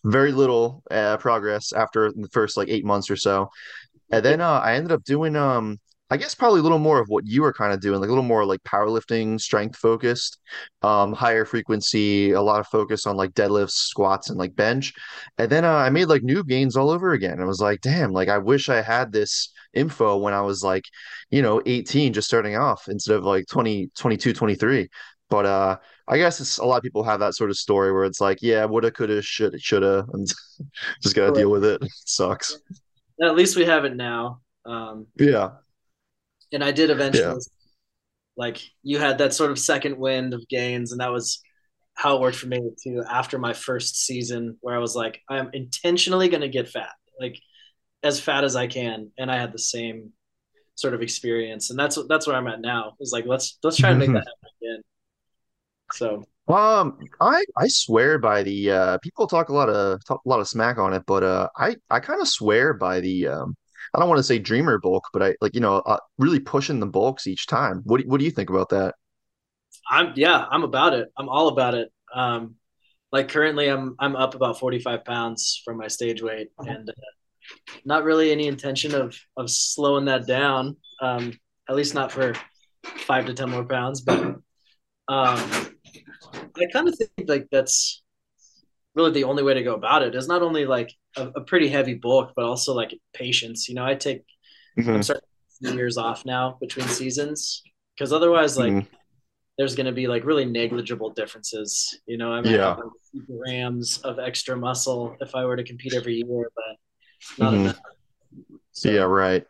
[0.04, 3.50] very little uh, progress after the first like eight months or so,
[4.12, 7.10] and then uh, I ended up doing um I guess probably a little more of
[7.10, 10.40] what you were kind of doing, like a little more like powerlifting, strength focused,
[10.82, 14.94] um, higher frequency, a lot of focus on like deadlifts, squats, and like bench.
[15.38, 17.42] And then uh, I made like new gains all over again.
[17.42, 20.86] I was like, damn, like I wish I had this info when I was like,
[21.30, 24.88] you know, 18, just starting off instead of like 20, 22, 23.
[25.30, 28.06] But uh, I guess it's a lot of people have that sort of story where
[28.06, 30.26] it's like, yeah, woulda, coulda, shoulda, shoulda, and
[31.04, 31.82] just gotta deal with it.
[31.82, 32.60] it sucks.
[33.22, 34.40] At least we have it now.
[34.66, 35.50] Um, yeah
[36.52, 37.26] and I did eventually.
[37.26, 37.36] Yeah.
[38.36, 41.42] Like you had that sort of second wind of gains, and that was
[41.96, 45.50] how it worked for me too after my first season where I was like, I'm
[45.54, 47.40] intentionally gonna get fat, like
[48.04, 49.12] as fat as I can.
[49.18, 50.12] And I had the same
[50.76, 51.72] sort of experience.
[51.72, 52.94] And that's that's where I'm at now.
[53.00, 54.82] It's like let's let's try and make that happen again.
[55.94, 60.30] So um, I I swear by the uh people talk a lot of talk a
[60.30, 63.56] lot of smack on it, but uh I I kind of swear by the um
[63.94, 66.80] I don't want to say dreamer bulk, but I like you know uh, really pushing
[66.80, 67.82] the bulks each time.
[67.86, 68.96] What do, what do you think about that?
[69.90, 71.10] I'm yeah, I'm about it.
[71.18, 71.92] I'm all about it.
[72.14, 72.56] Um,
[73.12, 76.94] like currently, I'm I'm up about 45 pounds from my stage weight, and uh,
[77.86, 80.76] not really any intention of of slowing that down.
[81.02, 81.34] Um,
[81.70, 82.34] at least not for
[82.84, 84.42] five to ten more pounds, but um,
[85.10, 88.04] I kind of think like that's
[88.98, 91.70] really the only way to go about it is not only like a, a pretty
[91.70, 93.70] heavy bulk, but also like patience.
[93.70, 94.26] You know, I take
[94.78, 94.90] mm-hmm.
[94.90, 95.24] I'm starting
[95.62, 97.64] years off now between seasons
[97.96, 98.96] because otherwise, like, mm-hmm.
[99.58, 102.00] there's going to be like really negligible differences.
[102.06, 102.76] You know, I mean, yeah.
[103.26, 107.62] grams of extra muscle if I were to compete every year, but not mm-hmm.
[107.62, 107.80] enough.
[108.72, 109.46] So, yeah, right.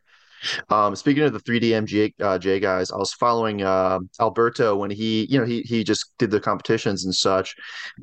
[0.70, 5.26] Um, speaking of the 3DMJ uh, J guys, I was following uh, Alberts when he,
[5.30, 7.56] you know, he he just did the competitions and such,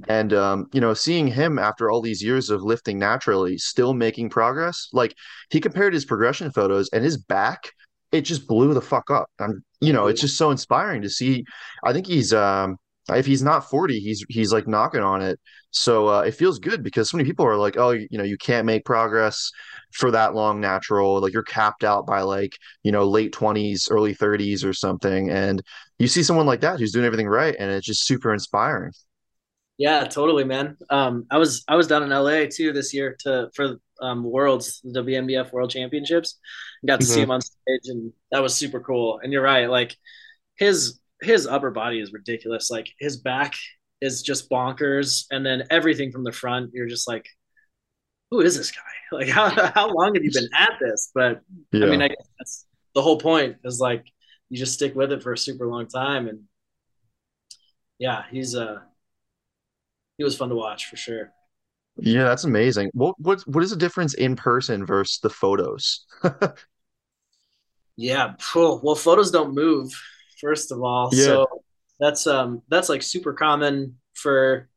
[0.09, 4.31] and um, you know, seeing him after all these years of lifting naturally, still making
[4.31, 4.89] progress.
[4.93, 5.15] Like
[5.51, 7.73] he compared his progression photos and his back,
[8.13, 9.29] it just blew the fuck up.
[9.39, 11.45] I'm, you know, it's just so inspiring to see.
[11.85, 12.77] I think he's um,
[13.11, 15.39] if he's not 40 he's he's like knocking on it.
[15.71, 18.39] So uh, it feels good because so many people are like oh you know you
[18.39, 19.51] can't make progress
[19.93, 21.21] for that long natural.
[21.21, 25.31] Like you're capped out by like you know late 20s early 30s or something.
[25.31, 25.63] And
[25.99, 28.93] you see someone like that who's doing everything right and it's just super inspiring.
[29.77, 30.77] Yeah totally man.
[30.91, 34.81] Um i was i was down in la too this year to for um worlds
[34.85, 36.39] the WNBF world championships.
[36.87, 37.15] Got to mm-hmm.
[37.15, 39.21] see him on stage and that was super cool.
[39.23, 39.97] And you're right like
[40.57, 42.71] his his upper body is ridiculous.
[42.71, 43.55] Like his back
[44.01, 47.27] is just bonkers, and then everything from the front, you're just like,
[48.31, 48.81] who is this guy?
[49.13, 51.13] Like how how long have you been at this?
[51.15, 51.87] But yeah.
[51.87, 54.05] I mean, I guess that's the whole point is like
[54.49, 56.41] you just stick with it for a super long time, and
[57.99, 58.79] yeah, he's uh
[60.19, 61.33] he was fun to watch for sure.
[61.97, 62.91] Yeah, that's amazing.
[62.93, 66.05] What what what is the difference in person versus the photos?
[67.97, 69.93] yeah, well, photos don't move
[70.41, 71.11] first of all.
[71.13, 71.25] Yeah.
[71.25, 71.63] So
[72.01, 74.69] that's um that's like super common for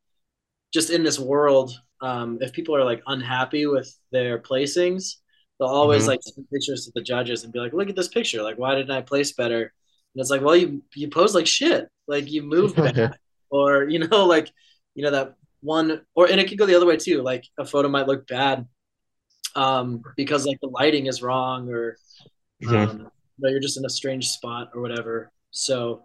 [0.74, 1.72] just in this world.
[2.02, 5.16] Um, if people are like unhappy with their placings,
[5.60, 6.12] they'll always mm-hmm.
[6.12, 8.44] like send pictures to the judges and be like, "Look at this picture.
[8.44, 11.88] Like, why didn't I place better?" And it's like, "Well, you you pose like shit.
[12.08, 12.78] Like you move
[13.50, 14.52] or you know, like
[14.96, 17.22] you know that one, or and it could go the other way too.
[17.22, 18.68] Like a photo might look bad,
[19.56, 21.98] um, because like the lighting is wrong, or
[22.64, 22.76] mm-hmm.
[22.76, 23.06] um, you
[23.40, 25.32] know, you're just in a strange spot or whatever.
[25.58, 26.04] So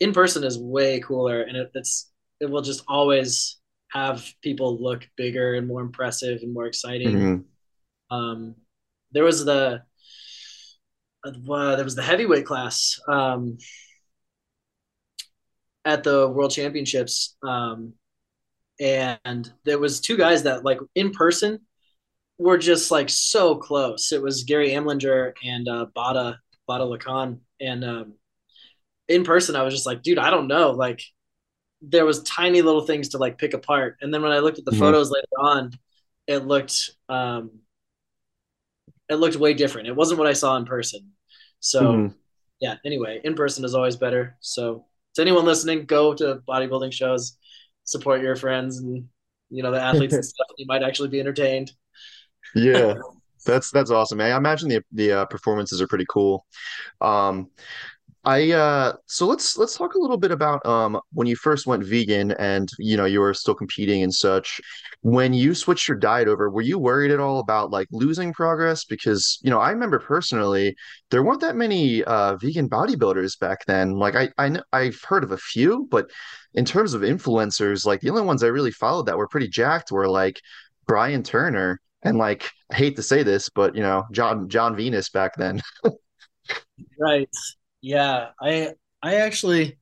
[0.00, 2.10] in person is way cooler, and it, it's
[2.40, 3.58] it will just always
[3.92, 7.16] have people look bigger and more impressive and more exciting.
[7.16, 8.14] Mm-hmm.
[8.14, 8.54] Um,
[9.12, 9.82] there was the
[11.24, 13.58] uh, there was the heavyweight class um,
[15.84, 17.94] at the World Championships, um,
[18.80, 21.60] and there was two guys that like in person
[22.38, 24.12] were just like so close.
[24.12, 26.36] It was Gary Amlinger and uh, Bada
[26.68, 28.14] Bada Lakan, and um,
[29.08, 30.70] in person, I was just like, dude, I don't know.
[30.70, 31.02] Like
[31.80, 33.98] there was tiny little things to like pick apart.
[34.00, 34.80] And then when I looked at the mm-hmm.
[34.80, 35.72] photos later on,
[36.26, 37.50] it looked um
[39.08, 39.88] it looked way different.
[39.88, 41.12] It wasn't what I saw in person.
[41.60, 42.14] So mm-hmm.
[42.60, 44.36] yeah, anyway, in person is always better.
[44.40, 47.36] So to anyone listening, go to bodybuilding shows,
[47.84, 49.08] support your friends and
[49.50, 50.46] you know the athletes and stuff.
[50.56, 51.72] You might actually be entertained.
[52.54, 52.94] Yeah.
[53.44, 54.20] That's that's awesome.
[54.20, 56.46] I imagine the the uh, performances are pretty cool.
[57.00, 57.50] Um,
[58.24, 61.84] I uh so let's let's talk a little bit about um when you first went
[61.84, 64.60] vegan and you know you were still competing and such.
[65.00, 68.84] When you switched your diet over, were you worried at all about like losing progress?
[68.84, 70.76] Because you know I remember personally
[71.10, 73.92] there weren't that many uh vegan bodybuilders back then.
[73.96, 76.08] Like I I I've heard of a few, but
[76.54, 79.90] in terms of influencers, like the only ones I really followed that were pretty jacked
[79.90, 80.40] were like
[80.86, 85.08] Brian Turner and like I hate to say this, but you know Jon Jon Venus
[85.10, 85.60] back then.
[86.98, 87.28] right.
[87.82, 89.78] Yeah, I I actually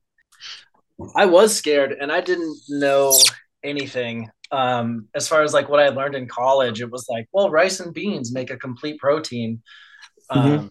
[1.15, 3.17] I was scared and I didn't know
[3.63, 4.29] anything.
[4.51, 7.79] Um, as far as like what I learned in college, it was like, well, rice
[7.79, 9.61] and beans make a complete protein.
[10.29, 10.67] Um, mm-hmm.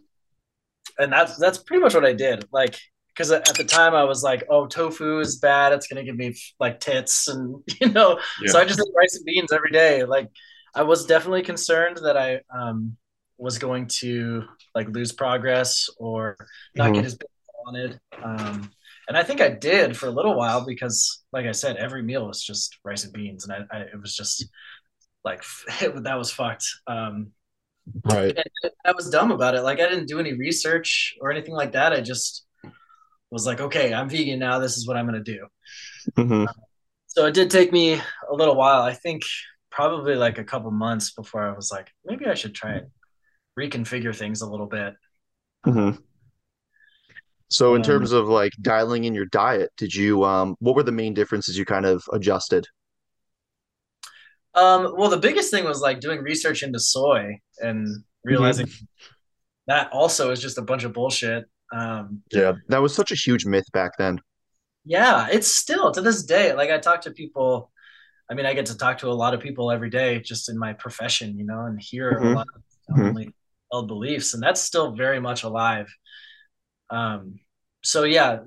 [1.02, 2.46] and that's that's pretty much what I did.
[2.52, 5.72] Like because at the time I was like, oh, tofu is bad.
[5.72, 8.52] It's gonna give me like tits, and you know, yeah.
[8.52, 10.04] so I just ate rice and beans every day.
[10.04, 10.28] Like
[10.74, 12.96] I was definitely concerned that I um,
[13.40, 16.36] was going to like lose progress or
[16.76, 16.94] not mm-hmm.
[16.94, 18.00] get as big as I wanted.
[18.22, 18.70] Um,
[19.08, 22.26] and I think I did for a little while because, like I said, every meal
[22.26, 24.46] was just rice and beans, and I, I it was just
[25.24, 25.42] like
[25.80, 26.66] it, that was fucked.
[26.86, 27.32] Um,
[28.04, 28.38] right.
[28.84, 29.62] I was dumb about it.
[29.62, 31.92] Like I didn't do any research or anything like that.
[31.92, 32.46] I just
[33.30, 34.58] was like, okay, I'm vegan now.
[34.58, 35.46] This is what I'm gonna do.
[36.16, 36.44] Mm-hmm.
[37.06, 38.82] so it did take me a little while.
[38.82, 39.22] I think
[39.70, 42.90] probably like a couple months before I was like, maybe I should try it,
[43.60, 44.94] reconfigure things a little bit.
[45.66, 46.00] Mm-hmm.
[47.48, 50.84] So in um, terms of like dialing in your diet, did you um what were
[50.84, 52.66] the main differences you kind of adjusted?
[54.54, 57.88] Um well the biggest thing was like doing research into soy and
[58.24, 58.84] realizing mm-hmm.
[59.66, 61.44] that also is just a bunch of bullshit.
[61.72, 64.20] Um Yeah, that was such a huge myth back then.
[64.84, 66.54] Yeah, it's still to this day.
[66.54, 67.72] Like I talk to people
[68.30, 70.56] I mean I get to talk to a lot of people every day just in
[70.56, 72.26] my profession, you know, and hear mm-hmm.
[72.26, 72.62] a lot of
[72.96, 73.30] mm-hmm.
[73.70, 75.92] Held beliefs and that's still very much alive.
[76.90, 77.40] Um,
[77.82, 78.40] so yeah,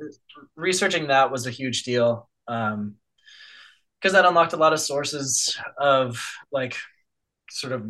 [0.56, 2.96] researching that was a huge deal um,
[4.00, 6.76] because that unlocked a lot of sources of like
[7.50, 7.90] sort of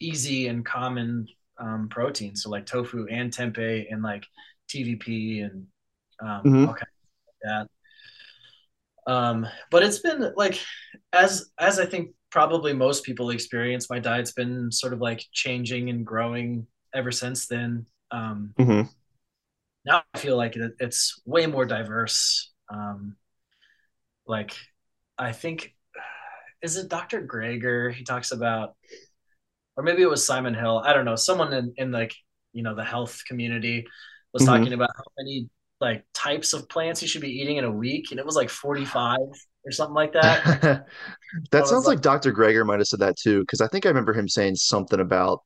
[0.00, 2.42] easy and common um, proteins.
[2.42, 4.26] So like tofu and tempeh and like
[4.68, 5.66] TVP and
[6.20, 6.68] um, mm-hmm.
[6.70, 6.86] okay,
[7.26, 7.68] like that.
[9.06, 10.60] Um, but it's been like
[11.12, 15.90] as as I think probably most people experience, my diet's been sort of like changing
[15.90, 17.86] and growing ever since then.
[18.10, 18.82] Um, mm-hmm
[19.84, 22.52] now I feel like it, it's way more diverse.
[22.68, 23.16] Um,
[24.26, 24.54] like
[25.18, 25.74] I think
[26.62, 27.26] is it Dr.
[27.26, 27.92] Greger?
[27.92, 28.76] He talks about,
[29.76, 30.78] or maybe it was Simon Hill.
[30.78, 31.16] I don't know.
[31.16, 32.14] Someone in, in like
[32.52, 33.86] you know the health community
[34.32, 34.56] was mm-hmm.
[34.56, 35.48] talking about how many
[35.80, 38.50] like types of plants you should be eating in a week, and it was like
[38.50, 39.18] forty five
[39.64, 40.86] or something like that.
[41.50, 42.32] that sounds like, like Dr.
[42.32, 45.40] Greger might have said that too, because I think I remember him saying something about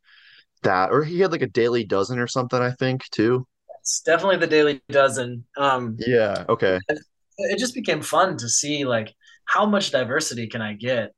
[0.66, 2.60] that, or he had like a daily dozen or something.
[2.60, 3.46] I think too.
[3.80, 5.44] It's definitely the Daily Dozen.
[5.56, 6.44] Um, yeah.
[6.48, 6.80] Okay.
[6.88, 6.98] It,
[7.38, 11.12] it just became fun to see like how much diversity can I get?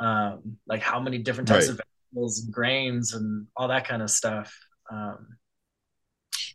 [0.00, 1.78] Um, like how many different types right.
[1.78, 4.52] of vegetables and grains and all that kind of stuff.
[4.90, 5.38] Um,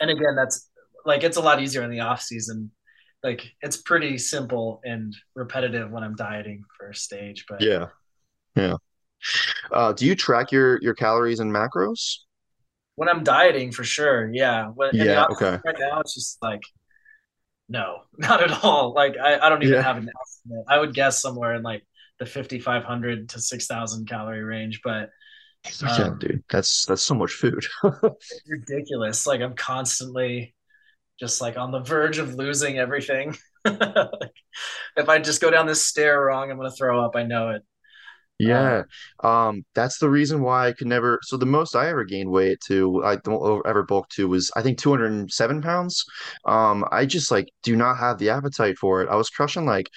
[0.01, 0.69] and again, that's
[1.05, 2.71] like it's a lot easier in the off season.
[3.23, 7.87] Like it's pretty simple and repetitive when I'm dieting for a stage, but yeah,
[8.57, 8.75] yeah.
[9.71, 12.17] Uh, do you track your your calories and macros?
[12.95, 14.31] when I'm dieting for sure.
[14.31, 14.67] Yeah.
[14.67, 15.25] When, yeah.
[15.31, 15.59] Okay.
[15.65, 16.61] Right now, it's just like,
[17.69, 18.93] no, not at all.
[18.93, 19.81] Like I, I don't even yeah.
[19.81, 20.65] have an estimate.
[20.67, 21.83] I would guess somewhere in like
[22.19, 25.09] the 5,500 to 6,000 calorie range, but
[25.81, 27.65] um, yeah, dude, that's that's so much food.
[28.47, 29.25] ridiculous.
[29.25, 30.53] Like I'm constantly
[31.17, 33.37] just like on the verge of losing everything.
[33.65, 37.15] if I just go down this stair wrong, I'm gonna throw up.
[37.15, 37.61] I know it.
[38.39, 38.83] Yeah.
[39.23, 41.19] Um, that's the reason why I could never.
[41.23, 44.61] So the most I ever gained weight to, I don't ever bulk to was I
[44.61, 46.03] think 207 pounds.
[46.45, 49.09] Um, I just like do not have the appetite for it.
[49.09, 49.89] I was crushing like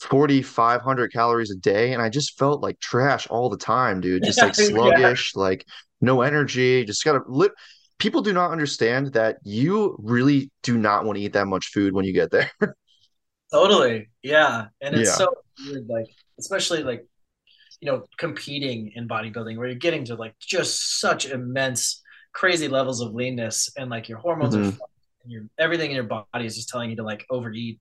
[0.00, 4.24] 4,500 calories a day, and I just felt like trash all the time, dude.
[4.24, 5.42] Just like sluggish, yeah.
[5.42, 5.64] like
[6.00, 6.84] no energy.
[6.84, 7.52] Just gotta lit.
[7.98, 11.94] People do not understand that you really do not want to eat that much food
[11.94, 12.50] when you get there.
[13.50, 14.10] totally.
[14.22, 14.66] Yeah.
[14.82, 15.16] And it's yeah.
[15.16, 15.34] so
[15.66, 16.04] weird, like,
[16.38, 17.06] especially like
[17.80, 23.00] you know competing in bodybuilding where you're getting to like just such immense crazy levels
[23.00, 24.68] of leanness and like your hormones mm-hmm.
[24.68, 24.88] are
[25.22, 27.80] and your everything in your body is just telling you to like overeat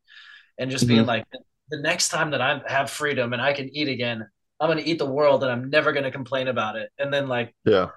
[0.57, 0.95] and just mm-hmm.
[0.95, 1.25] being like
[1.69, 4.27] the next time that I have freedom and I can eat again
[4.59, 7.13] I'm going to eat the world and I'm never going to complain about it and
[7.13, 7.89] then like yeah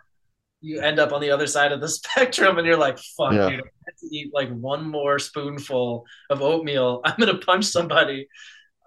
[0.61, 3.49] you end up on the other side of the spectrum and you're like fuck yeah.
[3.49, 7.65] dude I have to eat like one more spoonful of oatmeal I'm going to punch
[7.65, 8.29] somebody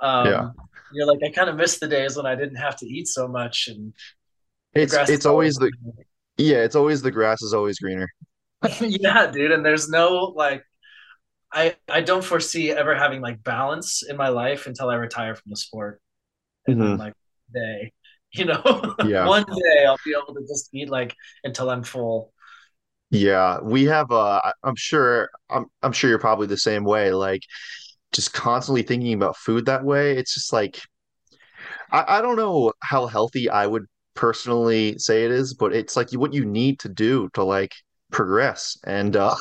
[0.01, 0.49] um, yeah
[0.93, 3.27] you're like, I kind of miss the days when I didn't have to eat so
[3.27, 3.67] much.
[3.67, 3.93] And
[4.73, 5.71] it's it's always the
[6.37, 8.09] yeah, it's always the grass is always greener.
[8.81, 9.51] yeah, dude.
[9.51, 10.63] And there's no like,
[11.51, 15.49] I I don't foresee ever having like balance in my life until I retire from
[15.49, 16.01] the sport.
[16.67, 16.89] And mm-hmm.
[16.89, 17.13] then, like
[17.53, 17.91] day,
[18.33, 22.33] you know, yeah, one day I'll be able to just eat like until I'm full.
[23.09, 24.09] Yeah, we have.
[24.09, 25.29] Uh, I'm sure.
[25.49, 25.65] I'm.
[25.83, 27.11] I'm sure you're probably the same way.
[27.11, 27.41] Like,
[28.11, 30.81] just constantly thinking about food that way, it's just like
[31.91, 33.85] I, I don't know how healthy I would
[34.15, 37.73] personally say it is, but it's like what you need to do to like
[38.11, 38.77] progress.
[38.85, 39.35] And uh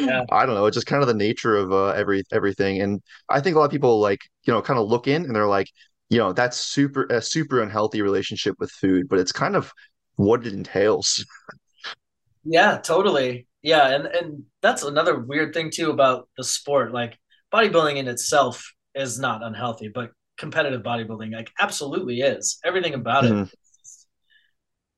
[0.00, 0.22] yeah.
[0.32, 2.80] I don't know, it's just kind of the nature of uh, every everything.
[2.82, 5.34] And I think a lot of people like, you know, kind of look in and
[5.34, 5.68] they're like,
[6.10, 9.72] you know, that's super a super unhealthy relationship with food, but it's kind of
[10.16, 11.24] what it entails.
[12.44, 13.46] Yeah, totally.
[13.62, 16.92] Yeah, and and that's another weird thing too about the sport.
[16.92, 17.18] Like
[17.54, 22.58] bodybuilding in itself is not unhealthy, but competitive bodybuilding like absolutely is.
[22.64, 23.42] Everything about mm-hmm.
[23.42, 24.06] it is,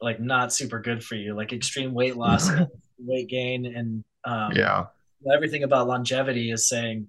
[0.00, 1.36] like not super good for you.
[1.36, 2.50] Like extreme weight loss,
[2.98, 4.86] weight gain, and um, yeah,
[5.32, 7.08] everything about longevity is saying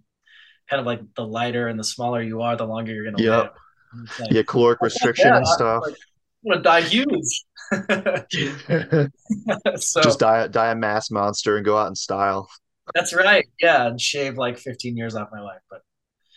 [0.69, 3.43] kind of like the lighter and the smaller you are, the longer you're gonna Yep.
[3.43, 3.51] live.
[4.19, 5.83] Like, Yeah, caloric restriction yeah, and stuff.
[5.85, 5.95] like,
[6.45, 7.45] I'm gonna die huge.
[9.81, 12.49] so Just die, die a mass monster and go out in style.
[12.93, 13.45] That's right.
[13.61, 15.61] Yeah, and shave like 15 years off my life.
[15.69, 15.81] But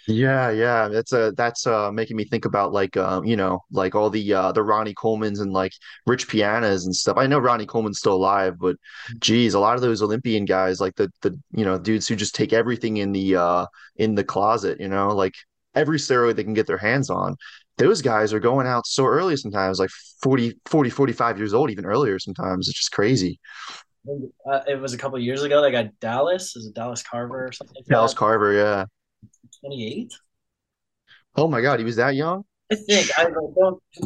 [0.07, 3.94] Yeah, yeah, that's uh that's uh making me think about like um you know like
[3.94, 5.72] all the uh the Ronnie Colemans and like
[6.07, 7.16] Rich Pianas and stuff.
[7.18, 8.76] I know Ronnie Coleman's still alive, but
[9.20, 12.34] geez, a lot of those Olympian guys like the the you know dudes who just
[12.34, 15.34] take everything in the uh in the closet, you know, like
[15.74, 17.36] every steroid they can get their hands on.
[17.78, 19.90] Those guys are going out so early sometimes, like
[20.22, 22.68] 40, 40, 45 years old, even earlier sometimes.
[22.68, 23.38] It's just crazy.
[24.09, 25.61] Uh, it was a couple of years ago.
[25.62, 26.57] They got Dallas.
[26.57, 28.14] Is it Dallas Carver or something like Dallas that?
[28.14, 28.86] Carver, yeah.
[29.61, 30.12] 28.
[31.36, 32.44] Oh my God, he was that young?
[32.72, 33.55] I think I don't,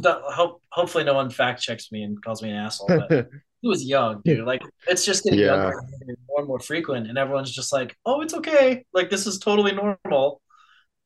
[0.01, 0.63] don't hope.
[0.73, 2.95] Hopefully, no one fact checks me and calls me an asshole.
[2.97, 3.11] But
[3.61, 4.47] he was young, dude.
[4.47, 5.45] Like it's just getting Yeah.
[5.45, 8.85] younger, and more and more frequent, and everyone's just like, "Oh, it's okay.
[8.95, 10.41] Like this is totally normal."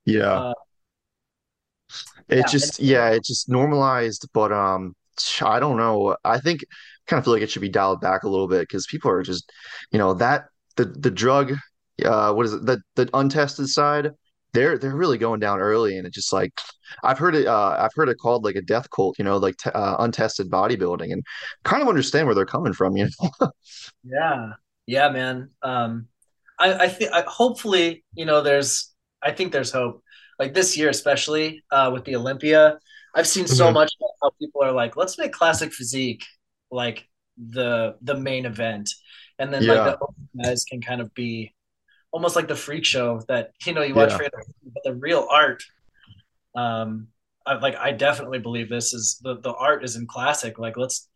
[0.05, 0.45] Yeah.
[0.45, 0.53] Uh,
[2.29, 4.95] It Yeah, just yeah, it just normalized, but um
[5.43, 6.17] I don't know.
[6.25, 6.61] I think
[7.09, 9.23] kind of feel like it should be dialed back a little bit because people are
[9.23, 9.51] just,
[9.93, 10.47] you know, that
[10.77, 11.55] the the drug
[12.05, 12.65] uh what is it?
[12.67, 14.13] The the untested side,
[14.53, 16.53] they're they're really going down early and it just like
[17.05, 19.57] I've heard it uh I've heard it called like a death cult, you know, like
[19.57, 21.23] t uh, untested bodybuilding and
[21.65, 23.09] kind of understand where they're coming from, you
[23.41, 23.49] know.
[24.05, 24.53] Yeah,
[24.87, 25.51] yeah, man.
[25.63, 26.09] Um,
[26.59, 28.93] I, I think hopefully, you know, there's.
[29.23, 30.03] I think there's hope.
[30.39, 32.79] Like this year, especially uh, with the Olympia,
[33.15, 33.73] I've seen so Mhm.
[33.73, 33.93] much
[34.23, 36.25] how people are like, let's make classic physique
[36.71, 38.91] like the the main event,
[39.39, 39.75] and then Yeah.
[39.85, 41.55] like the guys can kind of be
[42.13, 44.19] almost like the freak show that you know you watch Yeah.
[44.19, 44.29] for
[44.75, 45.63] but the real art.
[46.55, 47.09] Um,
[47.47, 50.59] I, like I definitely believe this is the the art is in classic.
[50.59, 51.09] Like let's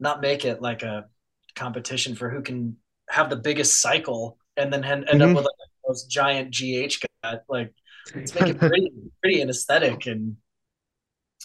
[0.00, 1.06] not make it like a
[1.54, 2.76] competition for who can
[3.10, 5.30] have the biggest cycle and then end, end Mhm.
[5.30, 7.38] up with like those giant GH guy.
[7.48, 7.72] Like
[8.14, 8.90] let's make it pretty,
[9.22, 10.06] pretty and aesthetic.
[10.06, 10.36] And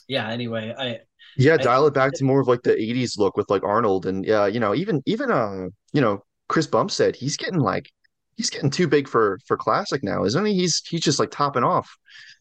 [0.07, 0.99] yeah, anyway, I
[1.37, 4.25] Yeah, dial it back to more of like the 80s look with like Arnold and
[4.25, 7.89] yeah, you know, even even um, you know, Chris Bumstead he's getting like
[8.35, 10.53] he's getting too big for for classic now, isn't he?
[10.53, 11.89] He's he's just like topping off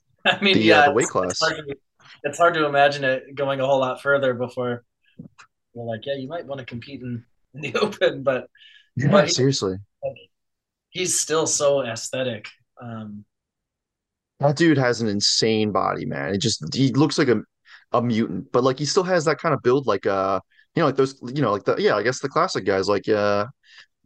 [0.26, 1.40] I mean, the yeah, uh, the weight class.
[1.40, 1.76] it's hard to,
[2.24, 4.84] it's hard to imagine it going a whole lot further before
[5.74, 7.24] we're like, yeah, you might want to compete in,
[7.54, 8.48] in the open, but
[8.96, 9.76] Yeah, but he- seriously.
[10.90, 12.48] he's still so aesthetic.
[12.80, 13.24] Um,
[14.40, 16.34] That dude has an insane body, man.
[16.34, 17.42] It just he looks like a
[17.92, 20.40] a mutant, but like he still has that kind of build like uh
[20.74, 23.08] you know like those you know like the yeah, I guess the classic guys like
[23.08, 23.46] uh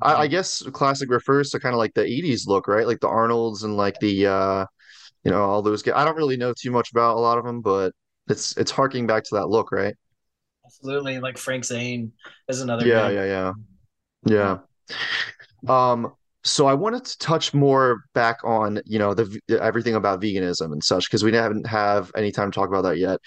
[0.03, 2.87] I, I guess classic refers to kind of like the 80s look, right?
[2.87, 4.67] Like the Arnolds and like the uh
[5.25, 5.95] you know all those guys.
[5.97, 7.93] I don't really know too much about a lot of them, but
[8.29, 9.95] it's it's harking back to that look, right?
[10.67, 12.13] absolutely, like Frank Zane
[12.49, 13.11] is another Yeah, guy.
[13.11, 13.53] yeah, yeah.
[14.27, 14.59] Yeah.
[15.67, 16.15] Um,
[16.45, 20.83] so I wanted to touch more back on, you know, the everything about veganism and
[20.83, 23.21] such, because we haven't have any time to talk about that yet.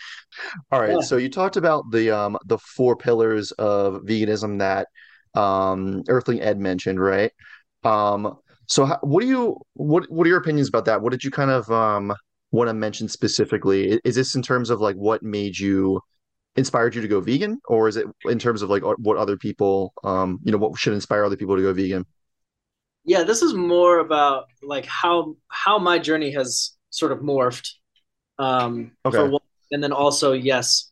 [0.71, 1.01] All right, Yeah.
[1.01, 4.87] so you talked about the um the four pillars of veganism that
[5.39, 7.31] um Earthling Ed mentioned, right?
[7.83, 8.37] Um,
[8.67, 11.01] so how, what do you what what are your opinions about that?
[11.01, 12.13] What did you kind of um
[12.51, 13.99] want to mention specifically?
[14.03, 16.01] Is this in terms of like what made you
[16.55, 19.93] inspired you to go vegan, or is it in terms of like what other people
[20.03, 22.05] um you know what should inspire other people to go vegan?
[23.05, 27.69] Yeah this is more about like how how my journey has sort of morphed
[28.39, 29.17] um Okay.
[29.17, 29.41] for one,
[29.71, 30.91] and then also yes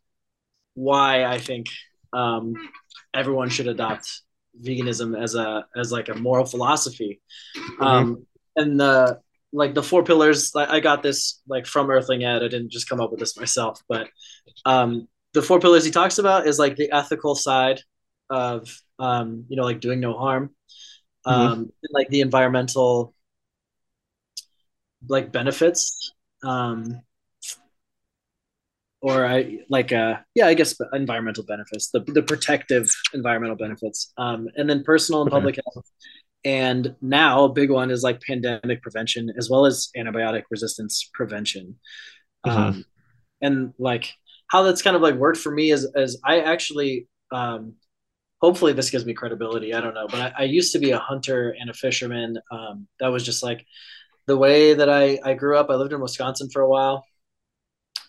[0.75, 1.67] why i think
[2.13, 2.53] um
[3.13, 4.21] everyone should adopt
[4.61, 7.21] veganism as a as like a moral philosophy.
[7.79, 9.19] Um and the
[9.51, 12.43] like the four pillars i got this like from earthling ed.
[12.43, 14.09] I didn't just come up with this myself but
[14.65, 17.81] um the four pillars he talks about is like the ethical side
[18.29, 18.67] of
[18.99, 20.51] um you know like doing no harm
[21.25, 23.13] um and, like the environmental
[25.07, 26.13] like benefits
[26.43, 27.01] um
[29.01, 34.47] or i like uh yeah i guess environmental benefits the, the protective environmental benefits um
[34.55, 35.85] and then personal and public health.
[36.45, 41.79] And now a big one is like pandemic prevention as well as antibiotic resistance prevention.
[42.43, 42.83] Um
[43.41, 44.13] and like
[44.47, 47.75] how that's kind of like worked for me is is i actually um
[48.43, 49.73] hopefully this gives me credibility.
[49.73, 52.37] I don't know, but I, I used to be a hunter and a fisherman.
[52.51, 53.65] Um, that was just like
[54.27, 55.69] the way that I, I grew up.
[55.69, 57.05] I lived in Wisconsin for a while.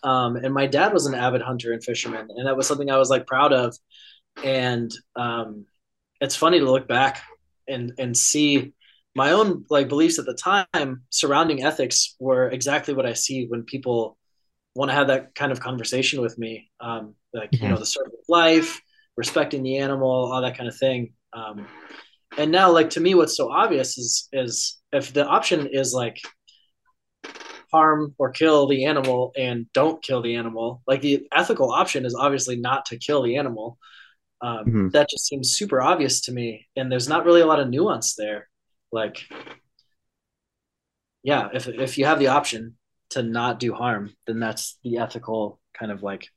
[0.03, 2.99] Um, and my dad was an avid hunter and fisherman, and that was something I
[2.99, 3.77] was like proud of.
[4.43, 5.67] And um,
[6.21, 7.23] it's funny to look back
[7.69, 8.75] and and see
[9.15, 13.63] my own like beliefs at the time surrounding ethics were exactly what I see when
[13.63, 14.19] people
[14.75, 16.71] want to have that kind of conversation with me.
[16.81, 18.81] Um, like you know the circle of life,
[19.17, 21.13] respecting the animal, all that kind of thing.
[21.33, 21.67] Um,
[22.37, 26.21] and now, like to me, what's so obvious is is if the option is like
[27.75, 30.81] harm or kill the animal and don't kill the animal.
[30.87, 33.79] Like the ethical option is obviously not to kill the animal.
[34.41, 34.89] Um, mm-hmm.
[34.91, 38.15] That just seems super obvious to me, and there's not really a lot of nuance
[38.15, 38.49] there.
[38.93, 39.27] Like,
[41.25, 42.77] yeah, if if you have the option
[43.11, 46.29] to not do harm, then that's the ethical kind of like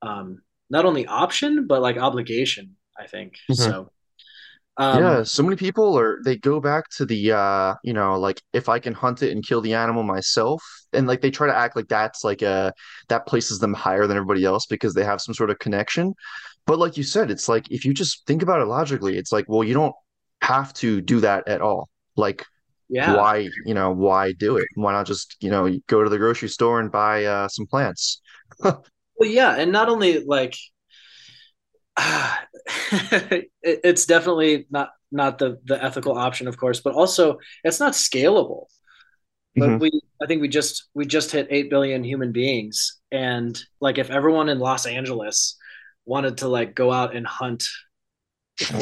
[0.00, 0.42] um,
[0.72, 2.76] not only option but like obligation.
[2.98, 3.62] I think mm-hmm.
[3.62, 3.90] so.
[4.78, 8.40] Um, yeah, so many people are they go back to the uh, you know, like
[8.54, 10.62] if I can hunt it and kill the animal myself,
[10.94, 12.72] and like they try to act like that's like a
[13.08, 16.14] that places them higher than everybody else because they have some sort of connection.
[16.66, 19.44] But like you said, it's like if you just think about it logically, it's like,
[19.46, 19.94] well, you don't
[20.40, 21.90] have to do that at all.
[22.16, 22.46] Like
[22.88, 23.14] yeah.
[23.14, 24.68] why, you know, why do it?
[24.74, 28.22] Why not just, you know, go to the grocery store and buy uh, some plants?
[29.22, 30.56] well, yeah, and not only like
[33.62, 38.66] it's definitely not not the the ethical option, of course, but also it's not scalable.
[39.54, 39.78] But mm-hmm.
[39.78, 44.10] we, I think we just we just hit eight billion human beings, and like if
[44.10, 45.56] everyone in Los Angeles
[46.04, 47.62] wanted to like go out and hunt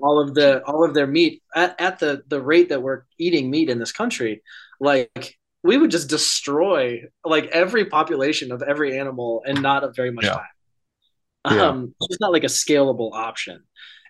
[0.00, 3.50] all of the all of their meat at, at the the rate that we're eating
[3.50, 4.42] meat in this country,
[4.78, 5.37] like
[5.68, 10.24] we would just destroy like every population of every animal and not a very much
[10.24, 10.32] yeah.
[10.32, 10.46] time.
[11.50, 11.66] Yeah.
[11.66, 13.62] Um, it's not like a scalable option.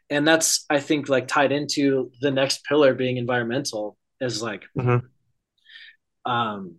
[0.08, 6.30] And that's, I think, like tied into the next pillar being environmental is like, mm-hmm.
[6.30, 6.76] um,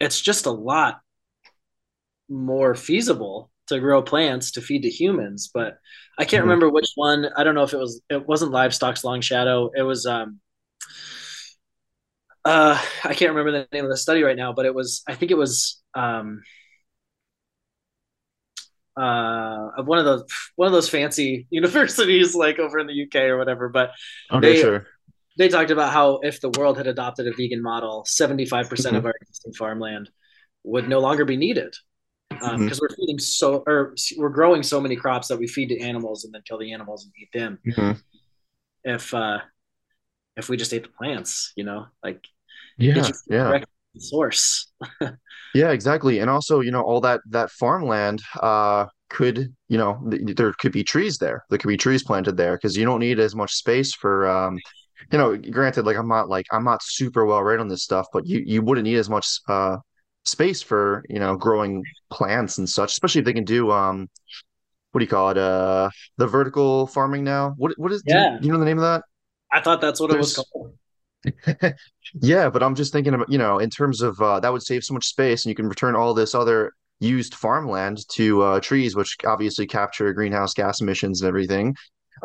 [0.00, 1.00] it's just a lot
[2.30, 5.50] more feasible to grow plants to feed to humans.
[5.52, 5.76] But
[6.18, 6.48] I can't mm-hmm.
[6.48, 7.28] remember which one.
[7.36, 9.70] I don't know if it was, it wasn't livestock's long shadow.
[9.76, 10.40] It was, um,
[12.48, 15.14] uh, I can't remember the name of the study right now, but it was, I
[15.14, 16.42] think it was, um,
[18.98, 20.24] uh, of one of those
[20.56, 23.68] one of those fancy universities like over in the UK or whatever.
[23.68, 23.92] But
[24.32, 24.86] okay, they, sure.
[25.36, 28.96] They talked about how if the world had adopted a vegan model, seventy five percent
[28.96, 29.08] of mm-hmm.
[29.08, 30.10] our existing farmland
[30.64, 31.76] would no longer be needed
[32.30, 32.78] because um, mm-hmm.
[32.80, 36.34] we're feeding so or we're growing so many crops that we feed to animals and
[36.34, 37.58] then kill the animals and eat them.
[37.64, 38.00] Mm-hmm.
[38.82, 39.38] If uh,
[40.36, 42.24] if we just ate the plants, you know, like
[42.78, 43.60] yeah, yeah
[44.00, 44.70] source.
[45.54, 46.20] yeah, exactly.
[46.20, 50.72] And also, you know, all that that farmland uh could, you know, th- there could
[50.72, 51.44] be trees there.
[51.48, 54.58] There could be trees planted there because you don't need as much space for um
[55.12, 58.06] you know, granted like I'm not like I'm not super well read on this stuff,
[58.12, 59.76] but you you wouldn't need as much uh
[60.24, 64.08] space for, you know, growing plants and such, especially if they can do um
[64.92, 65.38] what do you call it?
[65.38, 67.54] Uh the vertical farming now.
[67.56, 68.36] What what is yeah.
[68.40, 69.04] do you know the name of that?
[69.50, 70.78] I thought that's what There's, it was called.
[72.20, 74.84] Yeah, but I'm just thinking about, you know, in terms of uh, that would save
[74.84, 78.96] so much space and you can return all this other used farmland to uh, trees,
[78.96, 81.74] which obviously capture greenhouse gas emissions and everything.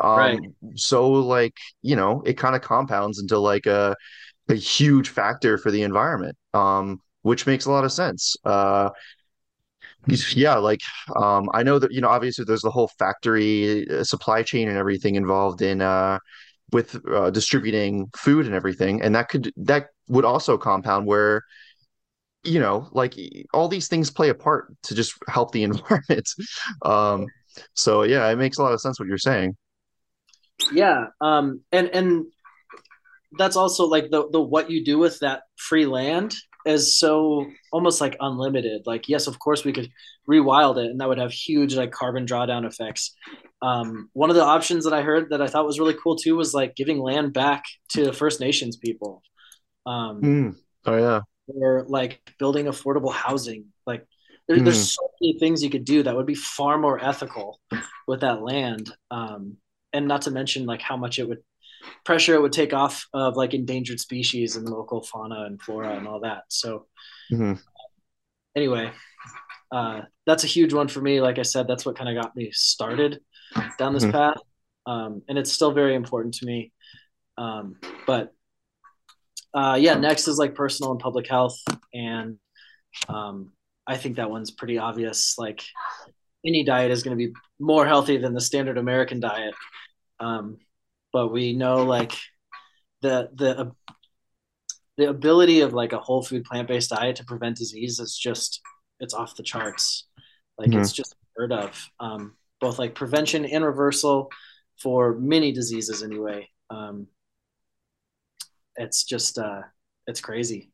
[0.02, 0.40] Um, right.
[0.74, 3.94] So, like, you know, it kind of compounds into like a,
[4.48, 8.36] a huge factor for the environment, um, which makes a lot of sense.
[8.44, 8.90] Uh,
[10.32, 10.80] yeah, like
[11.16, 14.76] um, I know that you know obviously there's the whole factory uh, supply chain and
[14.76, 16.18] everything involved in uh,
[16.74, 19.00] with uh, distributing food and everything.
[19.00, 21.42] And that could that would also compound where
[22.42, 23.14] you know like
[23.54, 26.28] all these things play a part to just help the environment.
[26.84, 27.26] Um
[27.74, 29.56] so yeah it makes a lot of sense what you're saying.
[30.72, 32.26] Yeah um and and
[33.38, 36.34] that's also like the the what you do with that free land
[36.66, 38.82] is so almost like unlimited.
[38.84, 39.90] Like yes of course we could
[40.30, 43.14] rewild it and that would have huge like carbon drawdown effects
[43.64, 46.36] um, one of the options that I heard that I thought was really cool too
[46.36, 49.22] was like giving land back to First Nations people.
[49.86, 50.56] Um, mm.
[50.84, 51.20] Oh yeah.
[51.46, 53.66] Or like building affordable housing.
[53.86, 54.06] Like
[54.48, 54.64] there, mm.
[54.64, 57.58] there's so many things you could do that would be far more ethical
[58.06, 58.92] with that land.
[59.10, 59.56] Um,
[59.94, 61.38] and not to mention like how much it would
[62.04, 66.06] pressure it would take off of like endangered species and local fauna and flora and
[66.06, 66.42] all that.
[66.48, 66.86] So
[67.32, 67.54] mm-hmm.
[68.54, 68.90] anyway,
[69.74, 71.20] uh, that's a huge one for me.
[71.20, 73.20] Like I said, that's what kind of got me started
[73.76, 74.12] down this mm-hmm.
[74.12, 74.38] path,
[74.86, 76.72] um, and it's still very important to me.
[77.36, 77.74] Um,
[78.06, 78.32] but
[79.52, 81.58] uh, yeah, next is like personal and public health,
[81.92, 82.38] and
[83.08, 83.50] um,
[83.84, 85.34] I think that one's pretty obvious.
[85.38, 85.64] Like
[86.46, 89.54] any diet is going to be more healthy than the standard American diet,
[90.20, 90.58] um,
[91.12, 92.12] but we know like
[93.02, 93.72] the the
[94.98, 98.60] the ability of like a whole food plant based diet to prevent disease is just
[99.00, 100.06] it's off the charts.
[100.58, 100.80] Like mm-hmm.
[100.80, 101.90] it's just heard of.
[102.00, 104.30] Um, both like prevention and reversal
[104.80, 106.48] for many diseases anyway.
[106.70, 107.08] Um,
[108.76, 109.62] it's just uh,
[110.06, 110.70] it's crazy.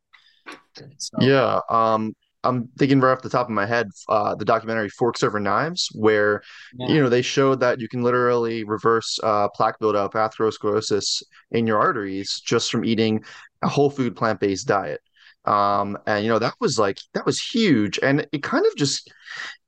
[0.99, 1.19] So.
[1.21, 1.61] Yeah.
[1.69, 5.39] Um, I'm thinking right off the top of my head, uh, the documentary Forks Over
[5.41, 6.43] Knives, where
[6.79, 6.89] yeah.
[6.89, 11.79] you know they showed that you can literally reverse uh, plaque buildup, atherosclerosis in your
[11.79, 13.23] arteries just from eating
[13.63, 15.01] a whole food plant based diet.
[15.45, 17.99] Um, and you know, that was like that was huge.
[18.03, 19.11] And it kind of just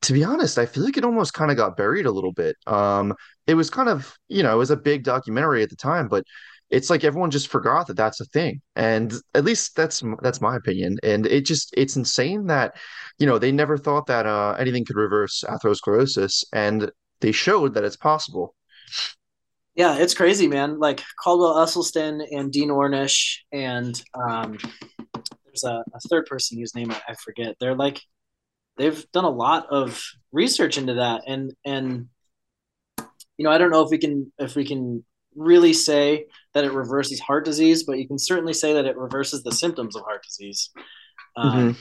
[0.02, 2.56] to be honest, I feel like it almost kind of got buried a little bit.
[2.66, 3.14] Um,
[3.46, 6.24] it was kind of, you know, it was a big documentary at the time, but
[6.70, 8.60] it's like everyone just forgot that that's a thing.
[8.76, 10.98] And at least that's that's my opinion.
[11.02, 12.76] And it just it's insane that,
[13.18, 17.84] you know, they never thought that uh, anything could reverse atherosclerosis, and they showed that
[17.84, 18.54] it's possible.
[19.74, 20.78] Yeah, it's crazy, man.
[20.78, 24.58] Like Caldwell Esselstyn and Dean Ornish, and um,
[25.52, 27.56] there's a, a, third person whose name I, I forget.
[27.60, 28.00] They're like
[28.76, 32.08] they've done a lot of research into that, and and
[33.36, 36.72] you know I don't know if we can if we can really say that it
[36.72, 40.22] reverses heart disease, but you can certainly say that it reverses the symptoms of heart
[40.22, 40.70] disease.
[41.36, 41.80] Um, mm-hmm.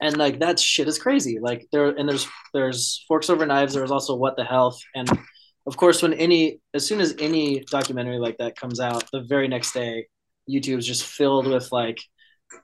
[0.00, 1.38] And like that shit is crazy.
[1.40, 3.74] Like there and there's there's forks over knives.
[3.74, 5.08] There's also what the health and
[5.66, 9.48] of course, when any as soon as any documentary like that comes out, the very
[9.48, 10.06] next day,
[10.48, 11.98] YouTube's just filled with like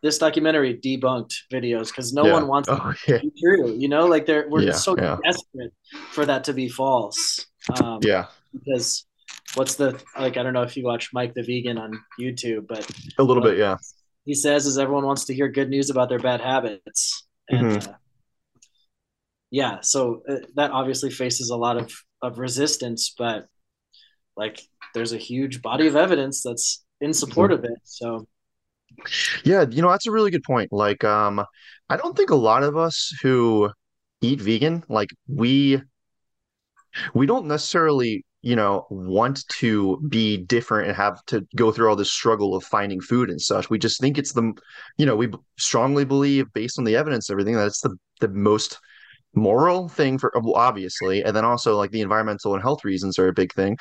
[0.02, 2.32] this documentary debunked videos because no yeah.
[2.32, 3.18] one wants oh, yeah.
[3.18, 3.74] to be true.
[3.74, 5.72] You know, like they're we're yeah, so desperate
[6.10, 7.46] for that to be false.
[7.82, 9.06] Um, yeah, because
[9.54, 10.36] what's the like?
[10.36, 13.58] I don't know if you watch Mike the Vegan on YouTube, but a little bit,
[13.58, 13.76] yeah.
[14.24, 17.90] He says is everyone wants to hear good news about their bad habits, and mm-hmm.
[17.90, 17.94] uh,
[19.50, 23.46] yeah, so uh, that obviously faces a lot of of resistance, but
[24.36, 24.60] like
[24.94, 27.78] there's a huge body of evidence that's in support of it.
[27.84, 28.26] So
[29.44, 30.72] yeah, you know, that's a really good point.
[30.72, 31.44] Like, um,
[31.88, 33.70] I don't think a lot of us who
[34.20, 35.80] eat vegan, like we
[37.14, 41.96] we don't necessarily, you know, want to be different and have to go through all
[41.96, 43.70] this struggle of finding food and such.
[43.70, 44.52] We just think it's the,
[44.96, 48.78] you know, we strongly believe based on the evidence, everything that it's the the most
[49.34, 53.32] moral thing for obviously and then also like the environmental and health reasons are a
[53.32, 53.76] big thing.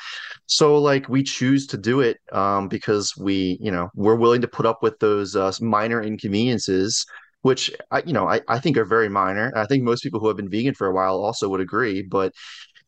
[0.46, 4.48] So like we choose to do it um, because we you know we're willing to
[4.48, 7.04] put up with those uh, minor inconveniences
[7.42, 9.52] which I, you know I, I think are very minor.
[9.56, 12.32] I think most people who have been vegan for a while also would agree but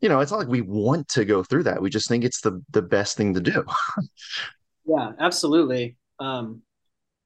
[0.00, 1.82] you know it's not like we want to go through that.
[1.82, 3.64] We just think it's the the best thing to do.
[4.84, 5.96] Yeah absolutely.
[6.18, 6.62] Um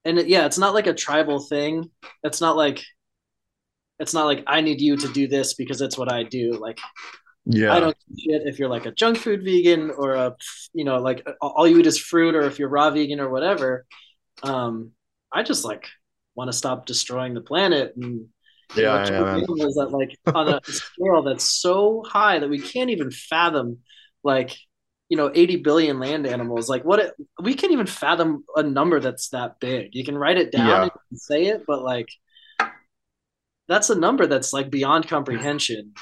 [0.05, 1.91] and it, yeah it's not like a tribal thing.
[2.23, 2.85] It's not like
[3.99, 6.53] it's not like I need you to do this because that's what I do.
[6.53, 6.79] Like,
[7.45, 10.37] yeah, I don't shit if you're like a junk food vegan or a,
[10.75, 13.87] you know, like all you eat is fruit, or if you're raw vegan or whatever.
[14.43, 14.93] Um,
[15.33, 15.87] I just like
[16.35, 18.27] want to stop destroying the planet and
[18.77, 23.11] yeah, yeah is that like on a scale that's so high that we can't even
[23.11, 23.79] fathom
[24.25, 24.57] like
[25.09, 28.99] you know 80 billion land animals like what it, we can't even fathom a number
[28.99, 30.89] that's that big you can write it down yeah.
[31.11, 32.09] and say it but like
[33.69, 35.93] that's a number that's like beyond comprehension.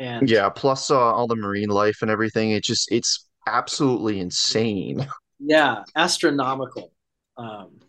[0.00, 2.50] And yeah, plus uh, all the marine life and everything.
[2.50, 5.06] It just it's absolutely insane.
[5.46, 6.92] Yeah, astronomical.
[7.36, 7.80] Um,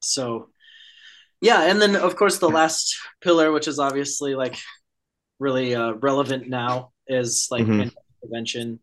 [0.00, 0.48] so
[1.40, 4.58] yeah, and then of course the last pillar, which is obviously like
[5.38, 7.88] really uh, relevant now, is like mm-hmm.
[8.20, 8.80] prevention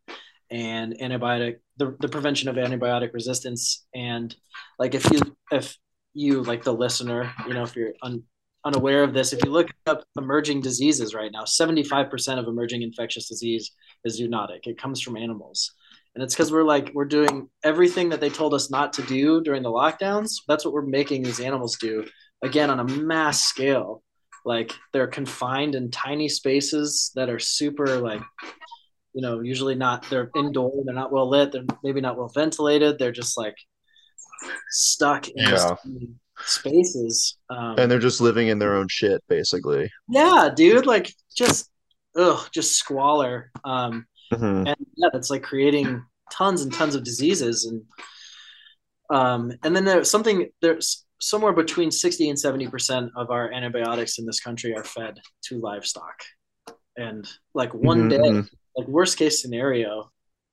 [0.49, 4.35] and antibiotic the, the prevention of antibiotic resistance and
[4.77, 5.21] like if you
[5.51, 5.77] if
[6.13, 8.23] you like the listener you know if you're un,
[8.65, 13.27] unaware of this, if you look up emerging diseases right now, 75% of emerging infectious
[13.27, 13.71] disease
[14.03, 14.59] is zoonotic.
[14.67, 15.71] It comes from animals.
[16.15, 19.41] And it's because we're like, we're doing everything that they told us not to do
[19.41, 20.31] during the lockdowns.
[20.47, 22.05] That's what we're making these animals do,
[22.43, 24.03] again, on a mass scale.
[24.43, 28.21] Like they're confined in tiny spaces that are super, like,
[29.13, 32.97] you know, usually not, they're indoor, they're not well lit, they're maybe not well ventilated.
[32.97, 33.55] They're just like
[34.69, 35.75] stuck in yeah
[36.45, 37.37] spaces.
[37.49, 39.89] Um, and they're just living in their own shit, basically.
[40.07, 40.85] Yeah, dude.
[40.85, 41.69] Like just,
[42.15, 43.51] ugh, just squalor.
[43.63, 44.67] Um, mm-hmm.
[44.67, 47.65] And yeah, that's like creating tons and tons of diseases.
[47.65, 47.83] And
[49.09, 54.25] um, and then there's something there's somewhere between 60 and 70% of our antibiotics in
[54.25, 56.23] this country are fed to livestock.
[56.95, 58.41] And like one mm-hmm.
[58.41, 60.11] day, like worst case scenario,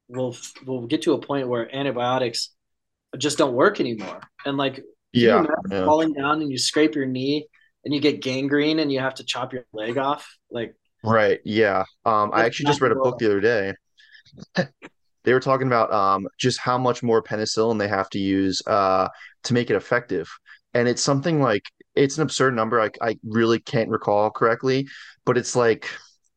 [0.09, 2.55] we'll we'll get to a point where antibiotics
[3.19, 4.21] just don't work anymore.
[4.45, 4.83] And like
[5.13, 5.85] yeah, yeah.
[5.85, 7.47] falling down and you scrape your knee
[7.85, 10.29] and you get gangrene and you have to chop your leg off?
[10.51, 11.85] Like right yeah.
[12.05, 13.75] Um i actually just read a book the other day.
[15.25, 19.09] They were talking about um just how much more penicillin they have to use uh
[19.45, 20.29] to make it effective.
[20.73, 21.65] And it's something like
[21.97, 24.87] it's an absurd number I, I really can't recall correctly
[25.25, 25.91] but it's like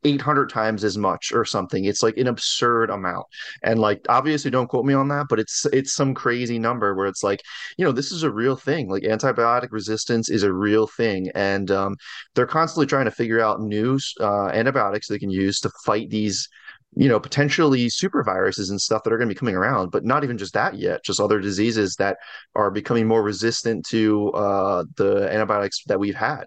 [0.04, 3.26] 800 times as much or something it's like an absurd amount
[3.64, 7.08] and like obviously don't quote me on that but it's it's some crazy number where
[7.08, 7.42] it's like
[7.78, 11.72] you know this is a real thing like antibiotic resistance is a real thing and
[11.72, 11.96] um,
[12.36, 16.48] they're constantly trying to figure out new uh, antibiotics they can use to fight these
[16.96, 20.04] you know, potentially super viruses and stuff that are going to be coming around, but
[20.04, 22.18] not even just that yet, just other diseases that
[22.56, 26.46] are becoming more resistant to uh, the antibiotics that we've had.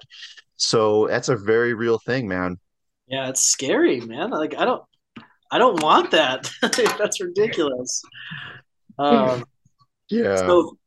[0.57, 2.59] So that's a very real thing, man.
[3.13, 4.31] Yeah, it's scary, man.
[4.31, 4.83] Like I don't
[5.51, 6.51] I don't want that.
[6.99, 8.03] that's ridiculous.
[8.99, 9.45] Um,
[10.09, 10.37] yeah.
[10.37, 10.79] So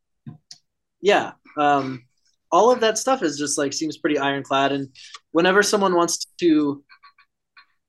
[1.01, 2.03] yeah, um,
[2.51, 4.71] all of that stuff is just like seems pretty ironclad.
[4.71, 4.89] And
[5.33, 6.83] whenever someone wants to,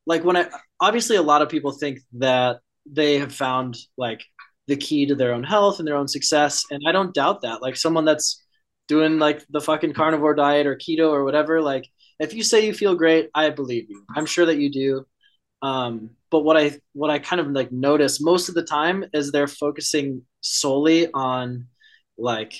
[0.06, 4.22] like, when I obviously a lot of people think that they have found like
[4.66, 7.62] the key to their own health and their own success, and I don't doubt that.
[7.62, 8.44] Like someone that's
[8.86, 12.72] doing like the fucking carnivore diet or keto or whatever, like if you say you
[12.72, 14.04] feel great, I believe you.
[14.14, 15.06] I'm sure that you do.
[15.62, 19.32] Um, but what I what I kind of like notice most of the time is
[19.32, 21.68] they're focusing solely on
[22.18, 22.54] like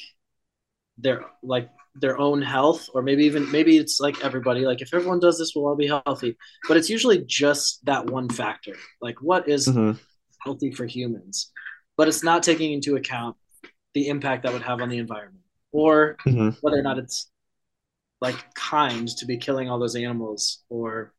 [0.99, 5.19] their like their own health or maybe even maybe it's like everybody like if everyone
[5.19, 6.37] does this we'll all be healthy
[6.69, 9.93] but it's usually just that one factor like what is mm-hmm.
[10.45, 11.53] healthy for humans
[11.97, 13.37] but it's not taking into account
[13.95, 16.51] the impact that would have on the environment or mm-hmm.
[16.61, 17.31] whether or not it's
[18.21, 21.13] like kind to be killing all those animals or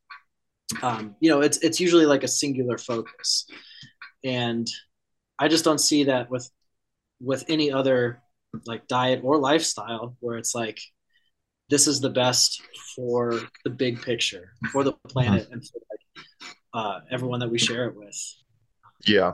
[0.82, 3.46] um, you know it's it's usually like a singular focus.
[4.24, 4.68] And
[5.40, 6.50] i just don't see that with
[7.22, 8.22] with any other
[8.66, 10.80] like diet or lifestyle where it's like
[11.70, 12.62] this is the best
[12.96, 16.26] for the big picture for the planet and for like
[16.74, 18.16] uh, everyone that we share it with
[19.06, 19.34] yeah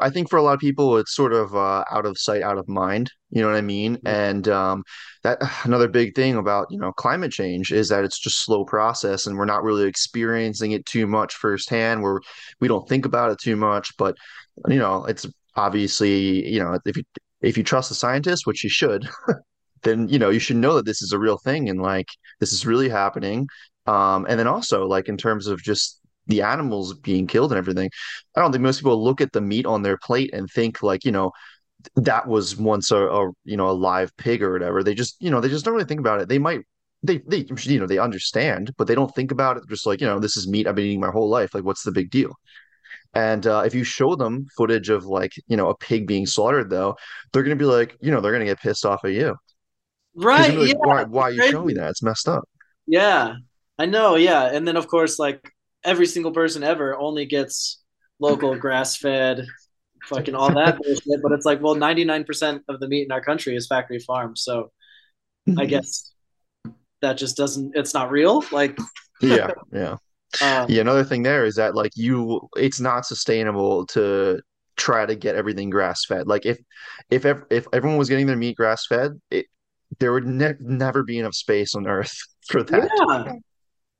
[0.00, 2.58] i think for a lot of people it's sort of uh, out of sight out
[2.58, 4.06] of mind you know what i mean mm-hmm.
[4.06, 4.82] and um,
[5.22, 9.26] that another big thing about you know climate change is that it's just slow process
[9.26, 12.20] and we're not really experiencing it too much firsthand where
[12.60, 14.16] we don't think about it too much but
[14.68, 17.02] you know it's obviously you know if you
[17.40, 19.08] if you trust the scientists, which you should,
[19.82, 22.08] then you know you should know that this is a real thing and like
[22.40, 23.46] this is really happening.
[23.86, 25.97] Um, and then also like in terms of just
[26.28, 27.90] the animals being killed and everything,
[28.36, 31.04] I don't think most people look at the meat on their plate and think like
[31.04, 31.32] you know
[31.96, 34.82] that was once a, a you know a live pig or whatever.
[34.82, 36.28] They just you know they just don't really think about it.
[36.28, 36.60] They might
[37.02, 39.64] they they you know they understand, but they don't think about it.
[39.68, 41.54] Just like you know this is meat I've been eating my whole life.
[41.54, 42.34] Like what's the big deal?
[43.14, 46.70] And uh, if you show them footage of like, you know, a pig being slaughtered,
[46.70, 46.96] though,
[47.32, 49.34] they're going to be like, you know, they're going to get pissed off at you.
[50.14, 50.56] Right.
[50.56, 51.90] Like, yeah, why, why are you showing me that?
[51.90, 52.46] It's messed up.
[52.86, 53.34] Yeah,
[53.78, 54.16] I know.
[54.16, 54.44] Yeah.
[54.52, 55.50] And then, of course, like
[55.84, 57.80] every single person ever only gets
[58.18, 59.46] local grass fed,
[60.04, 61.22] fucking all that bullshit.
[61.22, 64.38] But it's like, well, 99% of the meat in our country is factory farmed.
[64.38, 64.70] So
[65.56, 66.12] I guess
[67.00, 68.44] that just doesn't, it's not real.
[68.52, 68.78] Like,
[69.20, 69.50] yeah.
[69.72, 69.96] Yeah.
[70.42, 74.42] Um, yeah, another thing there is that like you, it's not sustainable to
[74.78, 76.26] try to get everything grass fed.
[76.26, 76.58] Like if
[77.10, 79.46] if if everyone was getting their meat grass fed, it
[79.98, 82.16] there would ne- never be enough space on Earth
[82.48, 82.88] for that.
[82.98, 83.32] Yeah,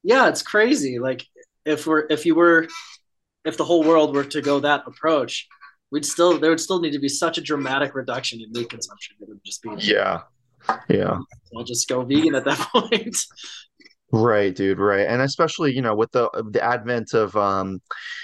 [0.03, 0.99] yeah, it's crazy.
[0.99, 1.27] Like
[1.69, 2.67] if we're if you were
[3.45, 5.47] if the whole world were to go that approach,
[5.91, 9.17] we'd still there would still need to be such a dramatic reduction in meat consumption.
[9.21, 10.23] It would just be yeah,
[10.89, 11.19] yeah.
[11.57, 13.17] I'll just go vegan at that point.
[14.11, 15.07] Right, dude, right.
[15.07, 17.81] And especially, you know, with the the advent of um,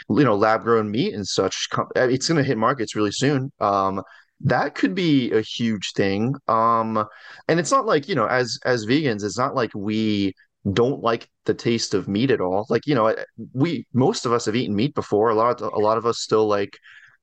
[0.09, 3.53] you know, lab grown meat and such, it's going to hit markets really soon.
[3.61, 4.03] Um,
[4.41, 6.35] that could be a huge thing.
[6.49, 7.05] Um,
[7.49, 10.35] and it's not like, you know, as as vegans, it's not like we
[10.73, 12.67] don't like the taste of meat at all.
[12.71, 13.15] Like, you know,
[13.53, 15.31] we most of us have eaten meat before.
[15.31, 16.79] A lot of, a lot of us still like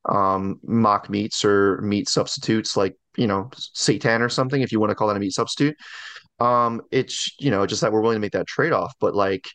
[0.10, 4.89] um mock meats or meat substitutes like, you know, seitan or something if you want
[4.92, 5.76] to call that a meat substitute.
[6.39, 8.94] Um, it's you know just that we're willing to make that trade off.
[9.00, 9.48] But like,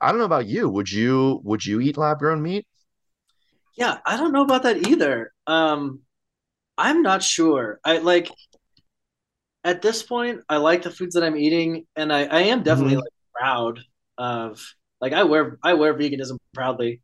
[0.00, 0.68] I don't know about you.
[0.68, 2.66] Would you would you eat lab grown meat?
[3.76, 5.32] Yeah, I don't know about that either.
[5.46, 6.00] Um,
[6.76, 7.80] I'm not sure.
[7.84, 8.30] I like
[9.64, 12.94] at this point, I like the foods that I'm eating, and I, I am definitely
[12.94, 13.00] mm-hmm.
[13.00, 13.80] like proud
[14.18, 14.60] of
[15.00, 17.00] like I wear I wear veganism proudly.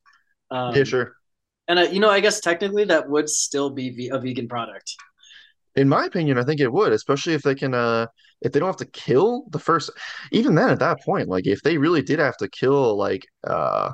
[0.50, 1.12] Um, yeah, sure.
[1.68, 4.94] And I, you know, I guess technically that would still be a vegan product.
[5.74, 8.06] In my opinion, I think it would, especially if they can uh
[8.42, 9.90] if they don't have to kill the first
[10.32, 13.90] even then at that point like if they really did have to kill like uh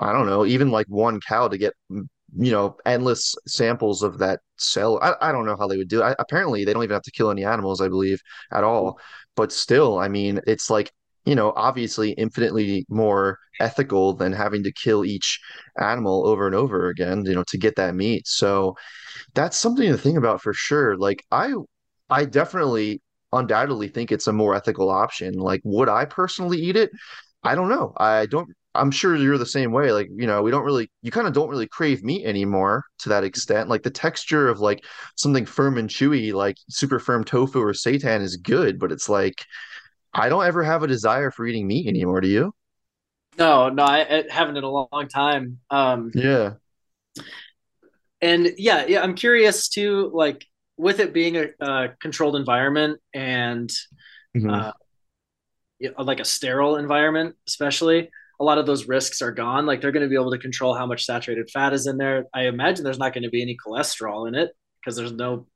[0.00, 2.06] i don't know even like one cow to get you
[2.50, 6.04] know endless samples of that cell i, I don't know how they would do it
[6.04, 8.20] I, apparently they don't even have to kill any animals i believe
[8.52, 8.98] at all
[9.36, 10.92] but still i mean it's like
[11.24, 15.40] you know obviously infinitely more ethical than having to kill each
[15.80, 18.74] animal over and over again you know to get that meat so
[19.34, 21.52] that's something to think about for sure like i
[22.10, 23.00] i definitely
[23.32, 25.34] undoubtedly think it's a more ethical option.
[25.34, 26.90] Like, would I personally eat it?
[27.42, 27.92] I don't know.
[27.96, 28.48] I don't.
[28.76, 29.92] I'm sure you're the same way.
[29.92, 33.08] Like, you know, we don't really, you kind of don't really crave meat anymore to
[33.10, 33.68] that extent.
[33.68, 34.84] Like, the texture of like
[35.16, 39.44] something firm and chewy, like super firm tofu or seitan is good, but it's like,
[40.14, 42.20] I don't ever have a desire for eating meat anymore.
[42.20, 42.54] Do you?
[43.38, 45.58] No, no, I, I haven't in a long time.
[45.70, 46.54] Um, Yeah.
[48.20, 50.46] and yeah, yeah, I'm curious too, like
[50.76, 53.70] with it being a, a controlled environment and
[54.34, 54.50] Mhm.
[54.50, 54.72] uh,
[55.98, 58.10] like a sterile environment, especially,
[58.40, 59.66] a lot of those risks are gone.
[59.66, 62.24] Like they're going to be able to control how much saturated fat is in there.
[62.34, 64.50] I imagine there's not going to be any cholesterol in it
[64.80, 65.46] because there's no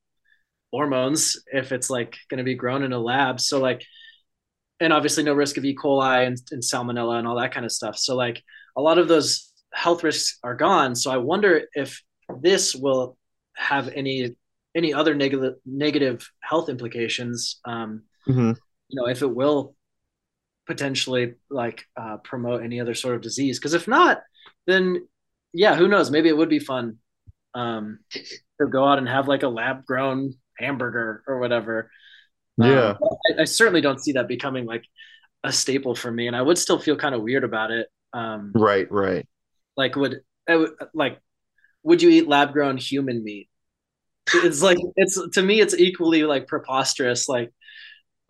[0.72, 3.40] hormones if it's like going to be grown in a lab.
[3.40, 3.84] So like,
[4.80, 5.74] and obviously no risk of E.
[5.74, 7.96] coli and, and salmonella and all that kind of stuff.
[7.98, 8.42] So like
[8.76, 10.94] a lot of those health risks are gone.
[10.94, 12.00] So I wonder if
[12.40, 13.16] this will
[13.56, 14.36] have any
[14.74, 17.60] any other negative negative health implications.
[17.64, 18.56] Um, Mhm.
[18.88, 19.74] you know, if it will
[20.66, 23.58] potentially like uh, promote any other sort of disease.
[23.58, 24.22] Because if not,
[24.66, 25.08] then
[25.54, 26.10] yeah, who knows?
[26.10, 26.98] Maybe it would be fun
[27.54, 31.90] um, to go out and have like a lab grown hamburger or whatever.
[32.58, 32.98] Yeah.
[33.02, 34.84] Um, I, I certainly don't see that becoming like
[35.44, 37.88] a staple for me, and I would still feel kind of weird about it.
[38.12, 39.26] Um, Right, right.
[39.76, 41.20] like, would I would like,
[41.84, 43.48] would you eat lab grown human meat?
[44.34, 47.28] It's like it's to me, it's equally like preposterous.
[47.28, 47.52] Like,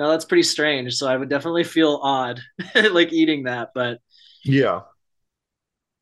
[0.01, 0.95] no, that's pretty strange.
[0.97, 2.41] So I would definitely feel odd,
[2.77, 3.71] like eating that.
[3.75, 4.01] But
[4.45, 4.83] Yeah.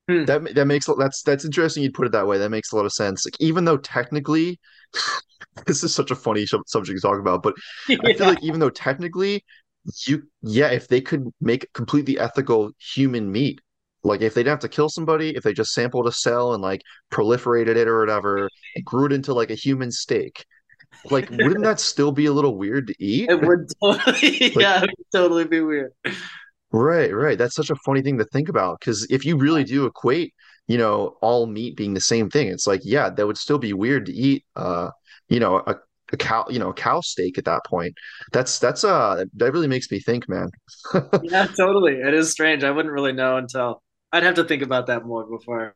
[0.09, 0.25] Hmm.
[0.25, 2.39] That that makes that's that's interesting you'd put it that way.
[2.39, 3.25] That makes a lot of sense.
[3.27, 4.59] Like even though technically
[5.67, 7.55] this is such a funny sub- subject to talk about, but
[8.05, 9.45] I feel like even though technically
[10.07, 13.61] you yeah, if they could make completely ethical human meat,
[14.03, 16.63] like if they didn't have to kill somebody, if they just sampled a cell and
[16.63, 16.83] like
[17.13, 20.45] proliferated it or whatever and grew it into like a human steak,
[21.11, 23.29] like wouldn't that still be a little weird to eat?
[23.29, 25.93] it would totally, Like yeah, it would totally be weird.
[26.77, 27.39] Right, right.
[27.39, 30.35] That's such a funny thing to think about because if you really do equate,
[30.67, 33.73] you know, all meat being the same thing, it's like, yeah, that would still be
[33.73, 34.91] weird to eat, uh,
[35.29, 35.77] you know, a,
[36.13, 37.95] a cow, you know, a cow steak at that point.
[38.33, 40.51] That's that's uh that really makes me think, man.
[41.21, 41.95] Yeah, totally.
[41.95, 42.63] It is strange.
[42.65, 45.75] I wouldn't really know until I'd have to think about that more before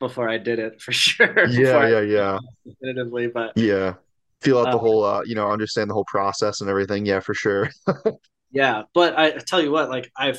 [0.00, 1.48] before I did it for sure.
[1.48, 3.94] Yeah, yeah, yeah, definitively, but yeah.
[4.40, 7.06] Feel out the whole, uh, you know, understand the whole process and everything.
[7.06, 7.70] Yeah, for sure.
[8.50, 8.82] yeah.
[8.94, 10.34] But I, I tell you what, like I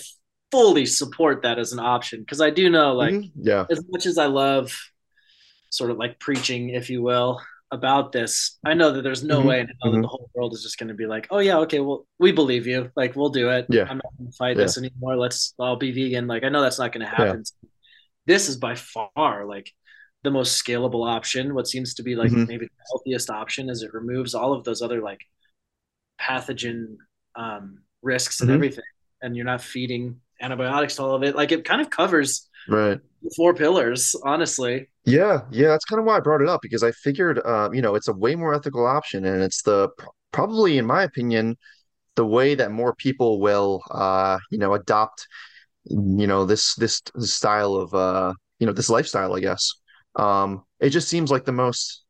[0.51, 3.31] fully support that as an option because I do know, like, Mhm.
[3.35, 3.67] Yeah.
[3.69, 4.73] as much as I love
[5.69, 7.41] sort of like preaching, if you will,
[7.71, 10.29] about this, I know that there's no hmm way in hell that hmm the whole
[10.35, 13.15] world is just going to be like, oh yeah, okay, well, we believe you, like
[13.15, 13.67] we'll do it.
[13.67, 15.17] Yeah, I'm not going to fight yeah, this anymore.
[15.17, 16.27] Let's all be vegan.
[16.27, 17.35] Like I know that's not going to yeah.
[17.35, 17.43] happen.
[18.27, 19.71] This is by far like
[20.23, 21.55] the most scalable option.
[21.55, 24.63] What seems to be like hmm maybe the healthiest option is it removes all of
[24.63, 25.21] those other like
[26.19, 26.97] pathogen
[27.35, 28.85] um, risks and hmm everything,
[29.23, 31.35] and you're not feeding antibiotics to all of it.
[31.35, 33.01] Like it kind of covers Right.
[33.23, 34.87] the four pillars, honestly.
[35.05, 37.81] Yeah, yeah, that's kind of why I brought it up because I figured, um, you
[37.81, 39.89] know, it's a way more ethical option, and it's the
[40.31, 41.57] probably, in my opinion,
[42.15, 45.27] the way that more people will, uh, you know, adopt,
[45.85, 49.71] you know, this this, this style of, uh, you know, this lifestyle, I guess.
[50.15, 52.03] Um, it just seems like the most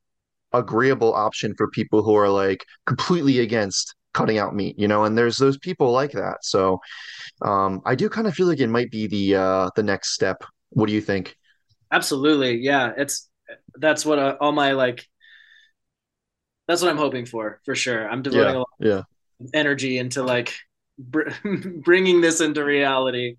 [0.54, 5.18] agreeable option for people who are like completely against cutting out meat, you know, and
[5.18, 6.38] there's those people like that.
[6.44, 6.80] So,
[7.44, 10.44] um, I do kind of feel like it might be the uh the next step.
[10.72, 11.36] What do you think?
[11.92, 12.94] Absolutely, yeah.
[12.98, 13.30] It's
[13.76, 15.06] that's what uh, all my like.
[16.68, 18.10] That's what I'm hoping for, for sure.
[18.10, 19.02] I'm devoting Yeah, a lot yeah.
[19.42, 20.54] of energy into like
[20.98, 21.30] br-
[21.84, 23.36] bringing this into reality.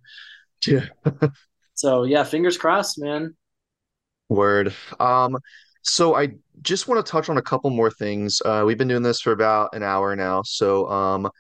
[0.67, 0.87] Yeah.
[1.75, 3.37] So yeah, fingers crossed, man.
[4.29, 4.75] Word.
[4.99, 5.39] Um,
[5.89, 6.31] so I
[6.63, 8.41] just want to touch on a couple more things.
[8.45, 11.31] Uh, we've been doing this for about an hour now, so um,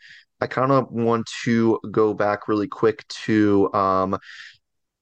[0.40, 4.18] I kind of want to go back really quick to um,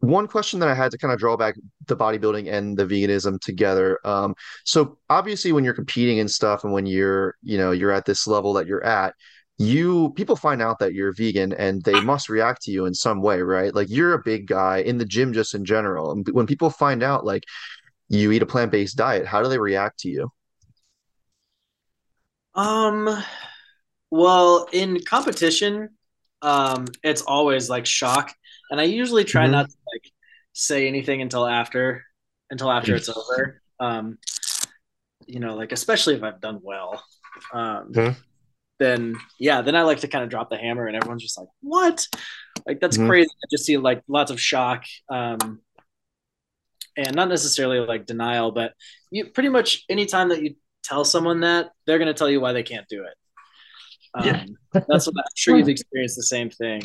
[0.00, 3.40] one question that I had to kind of draw back the bodybuilding and the veganism
[3.40, 3.98] together.
[4.04, 4.34] Um,
[4.64, 8.26] so obviously when you're competing and stuff and when you're, you know, you're at this
[8.26, 9.14] level that you're at,
[9.56, 13.22] you people find out that you're vegan and they must react to you in some
[13.22, 13.74] way, right?
[13.74, 16.10] Like you're a big guy in the gym just in general.
[16.12, 17.44] And when people find out like
[18.18, 20.30] you eat a plant-based diet, how do they react to you?
[22.54, 23.08] Um,
[24.10, 25.90] well, in competition,
[26.42, 28.34] um, it's always like shock,
[28.70, 30.10] and I usually try hmm not to like
[30.52, 32.04] say anything until after
[32.50, 33.62] until after it's over.
[33.80, 34.18] Um,
[35.26, 37.02] you know, like especially if I've done well.
[37.52, 38.24] Um, hmm
[38.80, 41.48] then yeah, then I like to kind of drop the hammer, and everyone's just like,
[41.62, 42.06] "What?
[42.66, 45.60] Like that's hmm crazy." I just see like lots of shock, um,
[46.96, 48.72] and not necessarily like denial, but
[49.10, 52.52] you pretty much anytime that you tell someone that, they're going to tell you why
[52.52, 53.14] they can't do it.
[54.16, 54.40] Yeah.
[54.40, 54.56] Um,
[54.88, 56.82] that's what I'm sure you've experienced the same thing.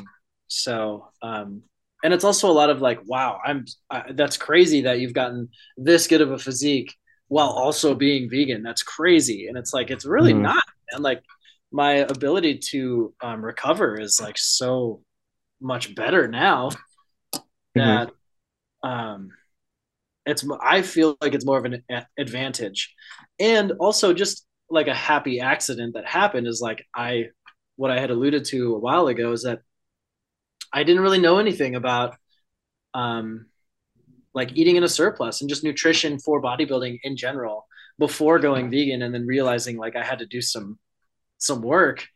[0.48, 1.64] So, um,
[2.04, 5.50] and it's also a lot of like, wow, I'm I, that's crazy that you've gotten
[5.78, 6.96] this good of a physique
[7.28, 8.64] while also being vegan.
[8.64, 10.64] That's crazy, and it's like it's really hmm not.
[10.92, 11.22] And like
[11.72, 15.02] my ability to um, recover is like so
[15.62, 16.70] much better now.
[17.76, 18.12] that
[18.84, 19.32] um
[20.30, 21.84] it's I feel like it's more of an
[22.18, 22.94] advantage.
[23.40, 27.30] And also just like a happy accident that happened is like I
[27.76, 29.60] what I had alluded to a while ago is that
[30.72, 32.16] I didn't really know anything about
[32.94, 33.48] um
[34.34, 37.68] like eating in a surplus and just nutrition for bodybuilding in general
[37.98, 40.78] before going vegan and then realizing like I had to do some
[41.38, 42.08] some work.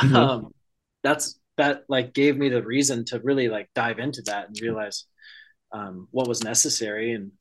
[0.00, 0.16] Mm-hmm.
[0.16, 0.54] Um
[1.02, 5.06] that's that like gave me the reason to really like dive into that and realize
[5.74, 7.12] um, what was necessary.
[7.12, 7.32] And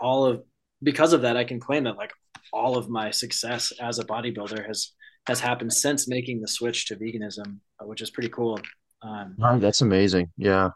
[0.00, 0.42] all of
[0.82, 2.12] because of that i can claim that like
[2.52, 4.92] all of my success as a bodybuilder has
[5.26, 8.58] has happened since making the switch to veganism uh, which is pretty cool.
[9.02, 10.30] Um, that's amazing.
[10.36, 10.70] Yeah.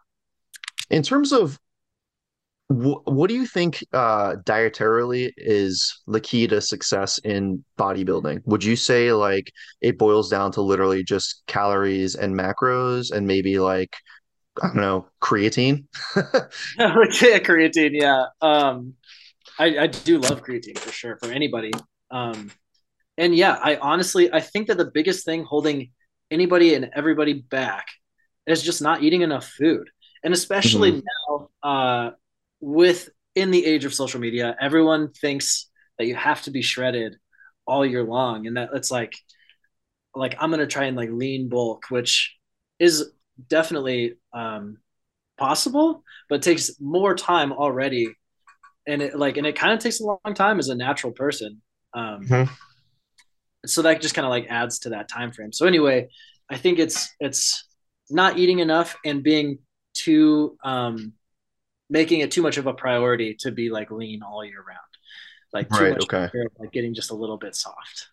[0.91, 1.59] In terms of
[2.69, 8.43] wh- what do you think uh, dietarily is the key to success in bodybuilding?
[8.45, 13.59] Would you say like it boils down to literally just calories and macros and maybe
[13.59, 13.95] like
[14.61, 15.87] I don't know, creatine.
[16.17, 18.27] okay, creatine, yeah.
[18.41, 18.95] Um,
[19.59, 21.73] I, I do love creatine for sure for anybody.
[22.11, 22.51] Um,
[23.17, 25.91] and yeah, I honestly I think that the biggest thing holding
[26.31, 27.87] anybody and everybody back
[28.47, 29.91] is just not eating enough food,
[30.25, 31.39] and especially mm-hmm.
[31.39, 32.11] now uh,
[32.61, 37.17] with in the age of social media, everyone thinks that you have to be shredded
[37.67, 39.15] all year long, and that it's like
[40.15, 42.37] like I'm gonna try and like lean bulk, which
[42.79, 43.11] is
[43.47, 44.79] definitely um,
[45.39, 48.15] possible, but takes more time already.
[48.87, 51.63] And it like, and it kind of takes a long time as a natural person.
[51.95, 52.53] Um, mm-hmm.
[53.67, 55.53] So that just kind of like adds to that time frame.
[55.53, 56.09] So anyway,
[56.49, 57.67] I think it's it's
[58.09, 59.59] not eating enough and being
[59.95, 61.13] too um,
[61.91, 64.79] making it too much of a priority to be like lean all year round,
[65.53, 66.31] like too right, much okay.
[66.59, 68.09] like getting just a little bit soft.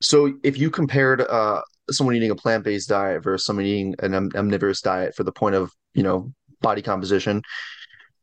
[0.00, 4.80] So if you compared uh, someone eating a plant-based diet versus someone eating an omnivorous
[4.80, 7.42] diet for the point of you know body composition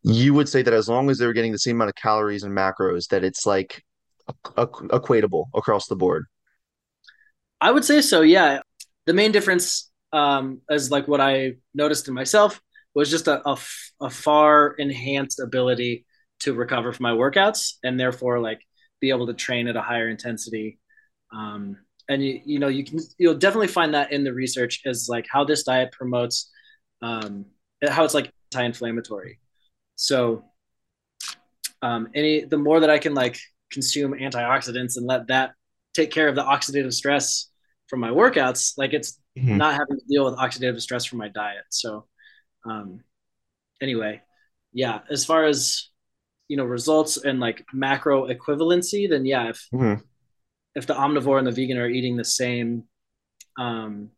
[0.04, 2.56] you would say that as long as they're getting the same amount of calories and
[2.58, 3.84] macros that it's like
[4.56, 6.26] equatable across the board.
[7.60, 8.62] I would say so yeah.
[9.06, 12.62] The main difference um is like what i noticed in myself
[12.94, 13.58] was just a, a,
[14.02, 16.06] a far enhanced ability
[16.40, 18.60] to recover from my workouts and therefore like
[19.00, 20.80] be able to train at a higher intensity
[21.34, 21.78] um
[22.10, 25.26] and you you know you can you'll definitely find that in the research is like
[25.30, 26.50] how this diet promotes
[27.02, 27.46] um,
[27.88, 29.40] how it's like anti-inflammatory.
[29.96, 30.44] So
[31.82, 33.40] um, any the more that i can like
[33.72, 35.54] consume antioxidants and let that
[35.94, 37.50] take care of the oxidative stress
[37.88, 39.58] from my workouts like it's mm-hmm.
[39.58, 41.64] not having to deal with oxidative stress from my diet.
[41.70, 42.06] So
[42.66, 43.02] um,
[43.82, 44.22] anyway
[44.74, 45.90] yeah as far as
[46.48, 50.02] you know results and like macro equivalency then yeah if mm-hmm
[50.76, 52.84] if the omnivore and the vegan are eating the same,
[53.58, 54.10] um,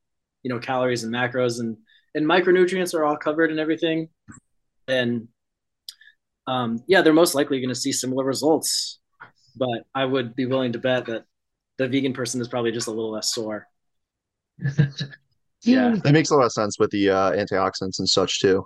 [0.43, 1.77] you know, calories and macros and
[2.15, 4.09] and micronutrients are all covered and everything,
[4.85, 5.27] then
[6.45, 8.99] um, yeah, they're most likely going to see similar results.
[9.55, 11.25] But I would be willing to bet that
[11.77, 13.67] the vegan person is probably just a little less sore.
[15.63, 18.65] yeah that makes a lot of sense with the uh, antioxidants and such too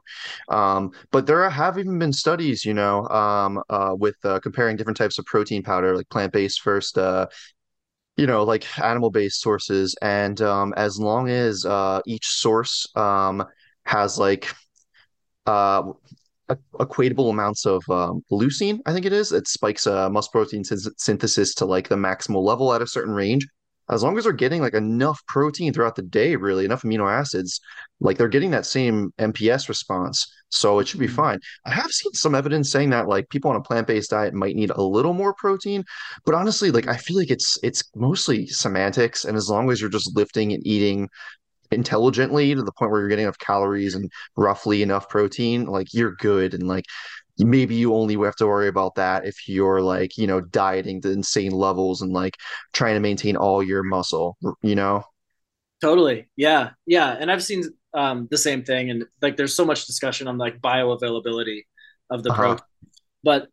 [0.49, 4.97] um, but there have even been studies you know um, uh, with uh, comparing different
[4.97, 7.25] types of protein powder like plant-based first uh,
[8.17, 13.45] you know like animal based sources and um, as long as uh, each source um,
[13.85, 14.51] has like
[15.45, 15.83] uh,
[16.79, 21.53] equatable amounts of um, leucine i think it is it spikes uh, muscle protein synthesis
[21.53, 23.47] to like the maximal level at a certain range
[23.89, 27.59] as long as they're getting like enough protein throughout the day, really enough amino acids,
[27.99, 30.31] like they're getting that same MPS response.
[30.49, 31.15] So it should be mm-hmm.
[31.15, 31.39] fine.
[31.65, 34.71] I have seen some evidence saying that like people on a plant-based diet might need
[34.71, 35.83] a little more protein,
[36.25, 39.25] but honestly, like I feel like it's it's mostly semantics.
[39.25, 41.09] And as long as you're just lifting and eating
[41.71, 46.15] intelligently to the point where you're getting enough calories and roughly enough protein, like you're
[46.15, 46.53] good.
[46.53, 46.85] And like
[47.39, 51.11] maybe you only have to worry about that if you're like you know dieting to
[51.11, 52.35] insane levels and like
[52.73, 55.03] trying to maintain all your muscle you know?
[55.81, 56.27] Totally.
[56.35, 56.71] Yeah.
[56.85, 57.15] Yeah.
[57.19, 57.63] And i've seen
[57.93, 58.89] um, the same thing.
[58.89, 61.63] And like there's so much discussion on like bioavailability
[62.09, 62.41] of the uh-huh.
[62.41, 62.65] protein.
[63.23, 63.47] But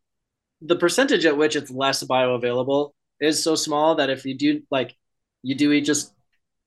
[0.61, 4.95] the percentage at which it's less bioavailable is so small that if you do like
[5.43, 6.13] you do eat just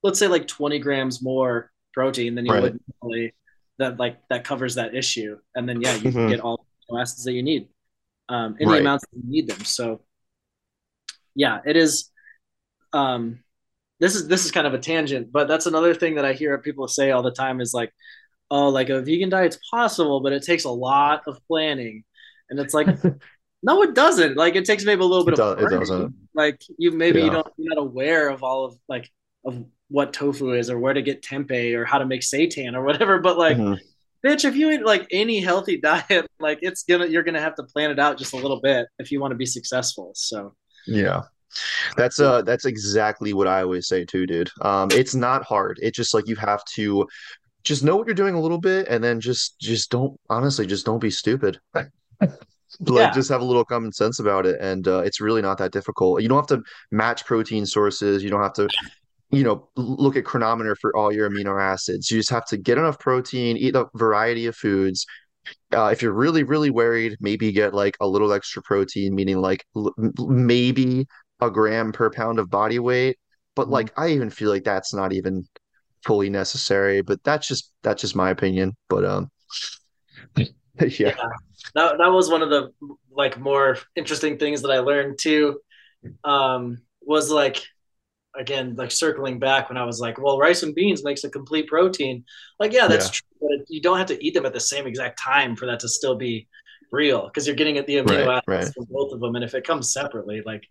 [0.03, 2.63] let's say like 20 grams more protein than you right.
[2.63, 3.33] would normally
[3.79, 5.37] that like that covers that issue.
[5.55, 6.29] And then yeah you mm-hmm.
[6.29, 6.65] get all
[6.95, 7.67] acids that you need
[8.29, 8.75] um, in right.
[8.75, 9.63] the amounts that you need them.
[9.63, 10.01] So
[11.35, 12.11] yeah, it is.
[12.93, 13.39] Um,
[13.99, 16.57] this is this is kind of a tangent, but that's another thing that I hear
[16.59, 17.91] people say all the time is like,
[18.51, 22.03] oh, like a vegan diet's possible, but it takes a lot of planning,
[22.49, 22.87] and it's like.
[23.63, 24.37] no, it doesn't.
[24.37, 26.15] Like it takes maybe a little bit it of does, it doesn't.
[26.35, 27.25] Like you maybe yeah.
[27.25, 29.09] you don't you're not aware of all of like
[29.43, 32.83] of what tofu is or where to get tempeh or how to make seitan or
[32.83, 33.19] whatever.
[33.19, 33.73] But like mm-hmm
[34.25, 37.63] bitch, if you eat like any healthy diet, like it's gonna you're gonna have to
[37.63, 40.11] plan it out just a little bit if you want to be successful.
[40.15, 40.55] So
[40.85, 41.23] Yeah.
[41.95, 44.49] That's uh that's exactly what I always say too, dude.
[44.61, 45.79] Um it's not hard.
[45.81, 47.07] It's just like you have to
[47.63, 50.85] just know what you're doing a little bit and then just just don't honestly just
[50.85, 51.59] don't be stupid.
[52.81, 55.57] Like yeah, just have a little common sense about it and uh, it's really not
[55.59, 56.21] that difficult.
[56.21, 56.61] You don't have to
[56.91, 58.21] match protein sources.
[58.23, 58.67] You don't have to,
[59.31, 62.09] you know, look at Cronometer for all your amino acids.
[62.11, 65.05] You just have to get enough protein, eat a variety of foods.
[65.73, 69.65] Uh, if you're really, really worried, maybe get like a little extra protein, meaning like
[69.75, 69.93] l
[70.27, 71.07] maybe
[71.41, 73.17] a gram per pound of body weight.
[73.55, 73.69] But Mhm.
[73.69, 75.45] like I even feel like that's not even
[76.05, 77.01] fully necessary.
[77.01, 78.75] But that's just that's just my opinion.
[78.89, 79.29] But um,
[80.99, 81.15] yeah.
[81.15, 81.27] yeah,
[81.75, 82.71] That that was one of the
[83.11, 85.59] like more interesting things that I learned too.
[86.23, 87.63] Um, was like
[88.37, 91.67] again like circling back when I was like, well, rice and beans makes a complete
[91.67, 92.23] protein.
[92.59, 94.87] Like, yeah, that's yeah, true, but you don't have to eat them at the same
[94.87, 96.47] exact time for that to still be
[96.91, 98.59] real because you're getting at the right, amino right.
[98.59, 100.63] acids from both of them, and if it comes separately, like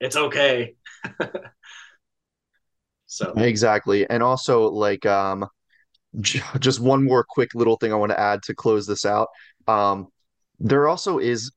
[0.00, 0.74] it's okay.
[3.08, 4.08] So Exactly.
[4.08, 5.48] And also like um
[6.20, 9.28] j- just one more quick little thing I want to add to close this out.
[9.66, 10.08] Um
[10.60, 11.50] there also is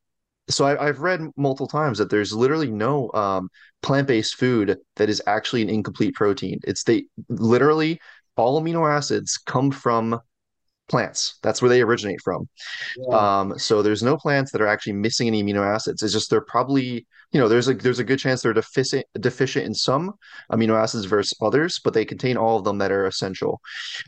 [0.49, 3.49] so I, I've read multiple times that there's literally no um
[3.81, 6.59] plant-based food that is actually an incomplete protein.
[6.63, 7.99] It's they literally
[8.37, 10.19] all amino acids come from
[10.91, 11.39] plants.
[11.41, 12.47] That's where they originate from.
[12.97, 16.03] yeah, Um, so there's no plants that are actually missing any amino acids.
[16.03, 19.65] It's just they're probably, you know, there's a there's a good chance they're deficient deficient
[19.65, 20.13] in some
[20.51, 23.61] amino acids versus others, but they contain all of them that are essential.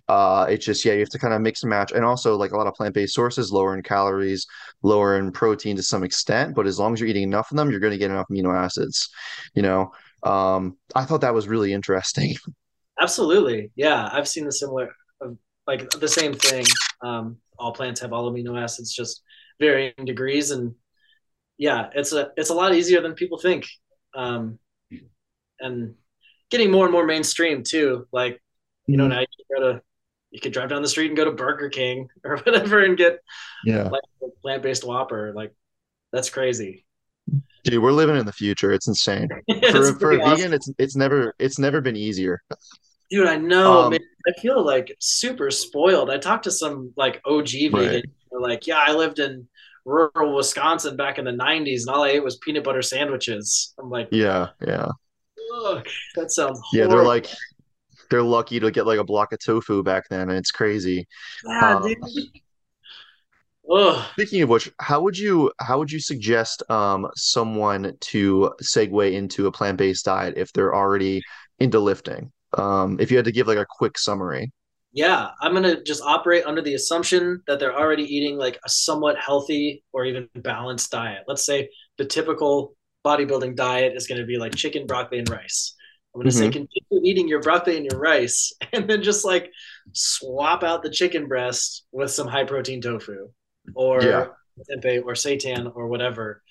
[0.07, 2.51] Uh, it's just yeah, you have to kind of mix and match, and also like
[2.51, 4.45] a lot of plant-based sources, lower in calories,
[4.83, 7.71] lower in protein to some extent, but as long as you're eating enough of them,
[7.71, 9.09] you're going to get enough amino acids.
[9.55, 9.91] You know,
[10.23, 12.35] um, I thought that was really interesting.
[12.99, 13.71] absolutely.
[13.75, 14.91] Yeah, I've seen the similar,
[15.67, 16.65] like the same thing.
[17.01, 19.21] Um, all plants have all amino acids, just
[19.59, 20.73] varying degrees, and
[21.57, 23.67] yeah, it's a it's a lot easier than people think.
[24.15, 24.59] Um,
[25.59, 25.95] and
[26.49, 28.07] getting more and more mainstream too.
[28.11, 28.41] Like,
[28.87, 29.09] you know, Mhm.
[29.09, 29.81] now you can go to
[30.31, 33.19] you could drive down the street and go to Burger King or whatever and get
[33.65, 33.87] Yeah.
[33.89, 34.01] like
[34.41, 35.31] plant-based Whopper.
[35.35, 35.53] Like,
[36.11, 36.85] that's crazy.
[37.63, 38.71] Dude, we're living in the future.
[38.71, 39.29] It's insane.
[39.47, 40.37] it's For for a awesome.
[40.37, 42.41] vegan, it's it's never it's never been easier.
[43.09, 43.99] Dude, I know, man.
[44.27, 46.09] I feel like super spoiled.
[46.09, 47.73] I talked to some like OG vegan.
[47.73, 48.03] right.
[48.31, 49.47] They're like, yeah, I lived in
[49.85, 53.73] rural Wisconsin back in the 90s and all I ate was peanut butter sandwiches.
[53.79, 54.87] I'm like, Yeah, yeah.
[55.65, 57.27] ugh, that sounds Yeah, they're like
[58.09, 61.07] they're lucky to get like a block of tofu back then, and it's crazy.
[61.45, 61.95] Yeah, Um.
[63.71, 64.05] Ugh.
[64.11, 69.47] speaking of which, how would you how would you suggest um someone to segue into
[69.47, 71.21] a plant-based diet if they're already
[71.59, 72.31] into lifting?
[72.57, 74.51] Um, if you had to give like a quick summary.
[74.91, 79.17] Yeah, I'm gonna just operate under the assumption that they're already eating like a somewhat
[79.17, 81.23] healthy or even balanced diet.
[81.27, 85.75] Let's say the typical bodybuilding diet is gonna be like chicken, broccoli, and rice.
[86.13, 89.51] I'm gonna say hmm continue eating your broccoli and your rice, and then just like
[89.93, 93.29] swap out the chicken breast with some high protein tofu,
[93.99, 94.27] Yeah.
[94.27, 94.37] or
[94.69, 96.43] tempeh or seitan or whatever.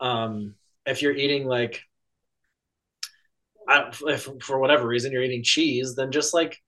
[0.00, 0.54] Um,
[0.84, 1.80] if you're eating like
[3.68, 6.58] if for whatever reason you're eating cheese, then just like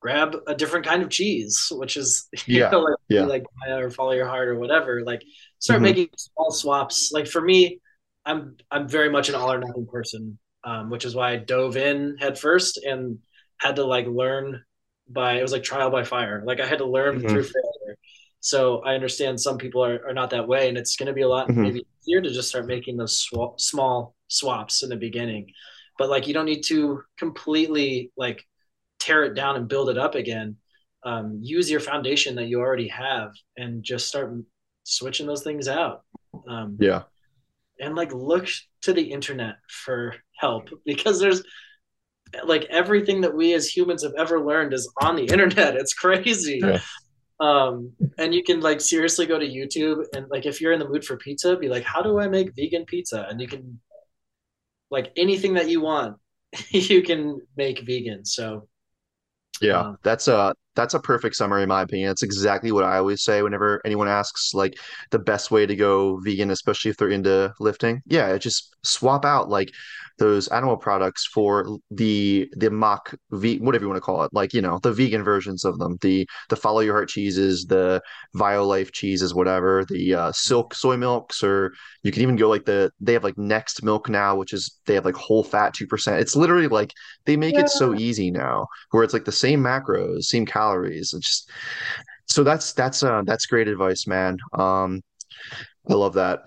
[0.00, 2.70] grab a different kind of cheese, which is you Yeah.
[2.70, 3.28] know like Yeah.
[3.28, 5.02] like or follow your heart or whatever.
[5.04, 5.22] Like
[5.58, 7.10] start hmm making small swaps.
[7.12, 7.80] Like for me,
[8.24, 11.76] I'm I'm very much an all or nothing person, um, which is why I dove
[11.76, 13.18] in head first and
[13.58, 14.62] had to like learn
[15.08, 16.42] by it was like trial by fire.
[16.46, 17.96] Like I had to learn hmm through failure.
[18.40, 21.22] So I understand some people are, are not that way, and it's going to be
[21.22, 24.96] a lot hmm maybe easier to just start making those sw- small swaps in the
[24.96, 25.46] beginning.
[25.98, 28.44] But like you don't need to completely like
[28.98, 30.56] tear it down and build it up again.
[31.04, 34.34] Um, use your foundation that you already have and just start
[34.84, 36.02] switching those things out.
[36.48, 37.02] Um, Yeah.
[37.78, 38.48] and like look
[38.82, 41.42] to the internet for help because there's
[42.44, 45.76] like everything that we as humans have ever learned is on the internet.
[45.76, 46.60] It's crazy.
[46.62, 46.80] Yeah.
[47.40, 50.88] Um, and you can like seriously go to YouTube and like if you're in the
[50.88, 53.26] mood for pizza, be like, how do I make vegan pizza?
[53.28, 53.80] And you can
[54.94, 56.16] like anything that you want,
[56.70, 58.24] you can make vegan.
[58.24, 58.68] So
[59.60, 62.08] Yeah, um, that's a that's a perfect summary in my opinion.
[62.08, 64.78] That's exactly what I always say whenever anyone asks like
[65.10, 68.02] the best way to go vegan, especially if they're into lifting.
[68.06, 69.70] Yeah, just swap out like
[70.18, 74.54] those animal products for the the mock ve whatever you want to call it, like
[74.54, 78.00] you know the vegan versions of them, the the Follow Your Heart cheeses, the
[78.36, 81.72] Violife cheeses, whatever, the uh, Silk soy milks, or
[82.02, 84.94] you can even go like the they have like Next milk now, which is they
[84.94, 86.20] have like whole fat 2%.
[86.20, 86.92] It's literally like
[87.26, 90.63] they make it so easy now where it's like the same macros, same calories.
[90.84, 91.50] It's just
[92.26, 94.38] so that's that's uh that's great advice, man.
[94.58, 95.02] Um,
[95.90, 96.40] I love that.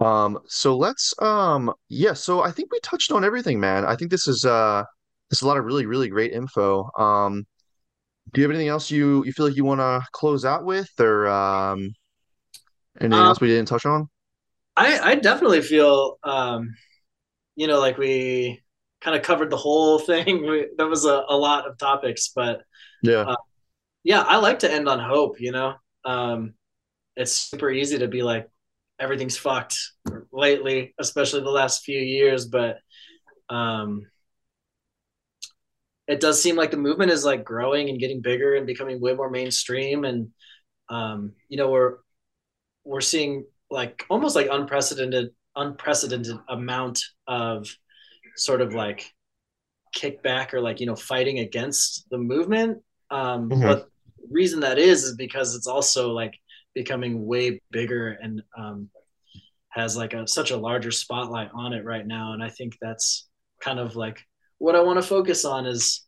[0.00, 3.84] Um, so let's um yeah, so I think we touched on everything, man.
[3.84, 4.84] I think this is uh
[5.30, 6.88] this is a lot of really, really great info.
[6.98, 7.44] Um,
[8.34, 10.90] do you have anything else you you feel like you want to close out with
[11.00, 11.92] or um
[13.00, 14.08] anything Um, else we didn't touch on?
[14.76, 16.74] I I definitely feel um,
[17.56, 18.62] you know, like we
[19.00, 20.46] kind of covered the whole thing.
[20.46, 22.62] We, that was a, a lot of topics, but
[23.02, 23.26] Yeah.
[23.26, 23.36] uh,
[24.04, 25.40] yeah, I like to end on hope.
[25.40, 26.54] You know, um,
[27.16, 28.48] it's super easy to be like
[29.00, 29.78] everything's fucked
[30.32, 32.78] lately, especially the last few years, but
[33.50, 34.06] um,
[36.06, 39.14] it does seem like the movement is like growing and getting bigger and becoming way
[39.14, 40.28] more mainstream, and
[40.90, 41.96] um, you know, we're
[42.84, 47.68] we're seeing like almost like unprecedented unprecedented amount of
[48.38, 49.12] sort of like
[49.96, 52.78] kickback or like you know fighting against the movement.
[53.10, 53.88] Um hmm but
[54.18, 56.34] the reason that is is because it's also like
[56.74, 58.90] becoming way bigger and um
[59.70, 62.32] has like a such a larger spotlight on it right now.
[62.34, 63.28] And i think that's
[63.60, 64.20] kind of like
[64.58, 66.06] what i want to focus on is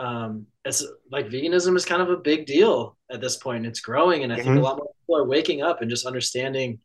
[0.00, 4.22] um it's like veganism is kind of a big deal at this point it's growing
[4.22, 6.78] and i think a hmm lot more people are waking up and just understanding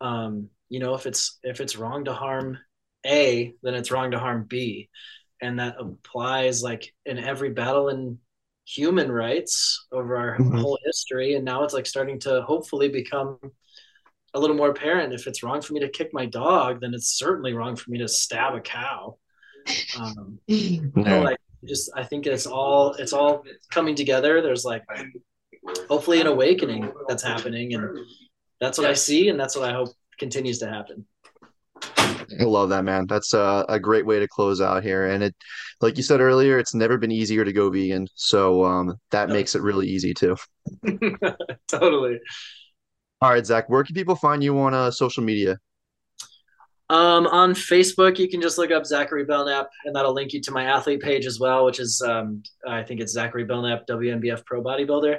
[0.00, 2.58] um you know if it's if it's wrong to harm
[3.06, 4.88] a then it's wrong to harm b.
[5.40, 8.18] And that applies like in every battle in
[8.66, 11.34] human rights over our hmm whole history.
[11.34, 13.38] And now it's like starting to hopefully become
[14.34, 15.12] a little more apparent.
[15.12, 17.98] If it's wrong for me to kick my dog then it's certainly wrong for me
[17.98, 19.16] to stab a cow.
[19.98, 21.38] Um, you know like
[21.68, 24.42] just i think it's all it's all coming together.
[24.42, 24.84] There's like
[25.88, 27.74] hopefully an awakening that's happening.
[27.74, 27.90] And
[28.60, 29.88] that's what i see and that's what i hope
[30.18, 31.06] continues to happen
[32.40, 33.06] I love that, man.
[33.06, 35.06] That's a, a great way to close out here.
[35.06, 35.34] And it,
[35.80, 38.06] like you said earlier, it's never been easier to go vegan.
[38.14, 40.36] So um, that makes it really easy too.
[41.68, 42.20] totally
[43.22, 45.58] All right, Zack, where can people find you on uh, social media?
[46.90, 50.50] Um, on Facebook, you can just look up Zachary Belknap, and that'll link you to
[50.50, 54.62] my athlete page as well, which is um, I think it's Zachary Belknap, WNBF Pro
[54.62, 55.16] Bodybuilder.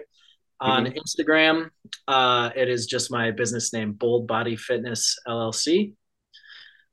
[0.60, 1.70] On hmm Instagram,
[2.08, 5.94] uh, it is just my business name, Bold Body Fitness LLC,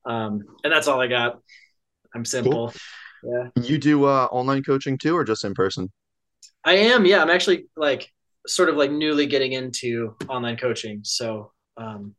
[0.06, 1.40] um, and that's all I got.
[2.14, 2.62] I'm Cool.
[2.64, 2.74] simple.
[3.22, 5.90] Yeah, You do uh, online coaching too, or just in person?
[6.64, 7.04] I am.
[7.06, 8.10] Yeah, I'm actually like
[8.46, 12.14] sort of like newly getting into online coaching, so um,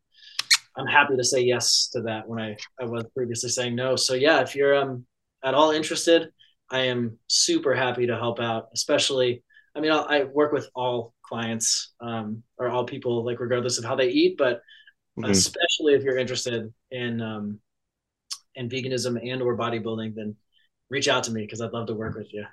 [0.78, 3.96] I'm happy to say yes to that when I, I was previously saying no.
[3.96, 5.06] So yeah, if you're um
[5.44, 6.30] at all interested,
[6.72, 8.70] I am super happy to help out.
[8.74, 9.44] Especially,
[9.76, 13.86] I mean, I'll, I work with all clients um, or all people, like regardless of
[13.86, 14.62] how they eat, but
[15.18, 17.60] hmm especially if you're interested in um,
[18.56, 20.36] in veganism and or bodybuilding, then
[20.90, 22.46] reach out to me because I'd love to work with you.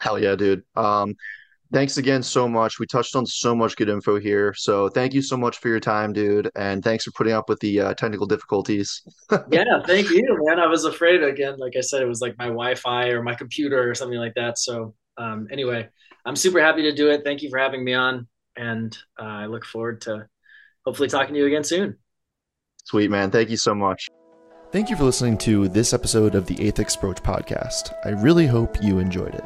[0.00, 0.62] Hell yeah, dude.
[0.76, 1.14] Um,
[1.72, 2.78] thanks again so much.
[2.78, 4.54] We touched on so much good info here.
[4.54, 6.50] So thank you so much for your time, dude.
[6.56, 9.02] And thanks for putting up with the uh, technical difficulties.
[9.50, 10.58] Yeah, thank you, man.
[10.58, 13.88] I was afraid again, like I said, it was like my Wi-Fi or my computer
[13.88, 14.58] or something like that.
[14.58, 15.88] So um, anyway,
[16.24, 17.24] I'm super happy to do it.
[17.24, 20.26] Thank you for having me on, and uh, I look forward to
[20.84, 21.96] hopefully talking to you again soon.
[22.84, 23.30] Sweet, man.
[23.30, 24.08] Thank you so much.
[24.70, 27.94] Thank you for listening to this episode of the Aethix Approach podcast.
[28.04, 29.44] I really hope you enjoyed it.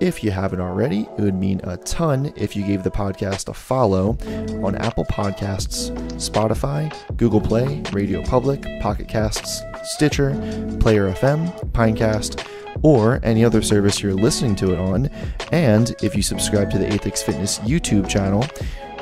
[0.00, 3.54] If you haven't already, it would mean a ton if you gave the podcast a
[3.54, 4.18] follow
[4.62, 9.62] on Apple Podcasts, Spotify, Google Play, Radio Public, Pocket Casts,
[9.94, 10.32] Stitcher,
[10.78, 12.46] Player FM, Pinecast,
[12.82, 15.06] or any other service you're listening to it on,
[15.52, 18.42] and if you subscribe to the Aethix Fitness YouTube channel,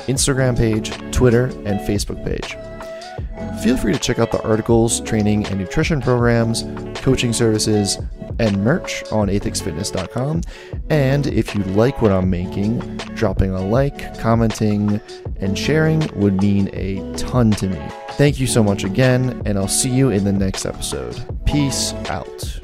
[0.07, 2.55] Instagram page, Twitter, and Facebook page.
[3.63, 6.63] Feel free to check out the articles, training and nutrition programs,
[7.01, 7.97] coaching services,
[8.39, 10.41] and merch on aethixfitness.com.
[10.89, 12.79] And if you like what I'm making,
[13.15, 14.99] dropping a like, commenting,
[15.39, 17.81] and sharing would mean a ton to me.
[18.11, 21.23] Thank you so much again, and I'll see you in the next episode.
[21.45, 22.62] Peace out.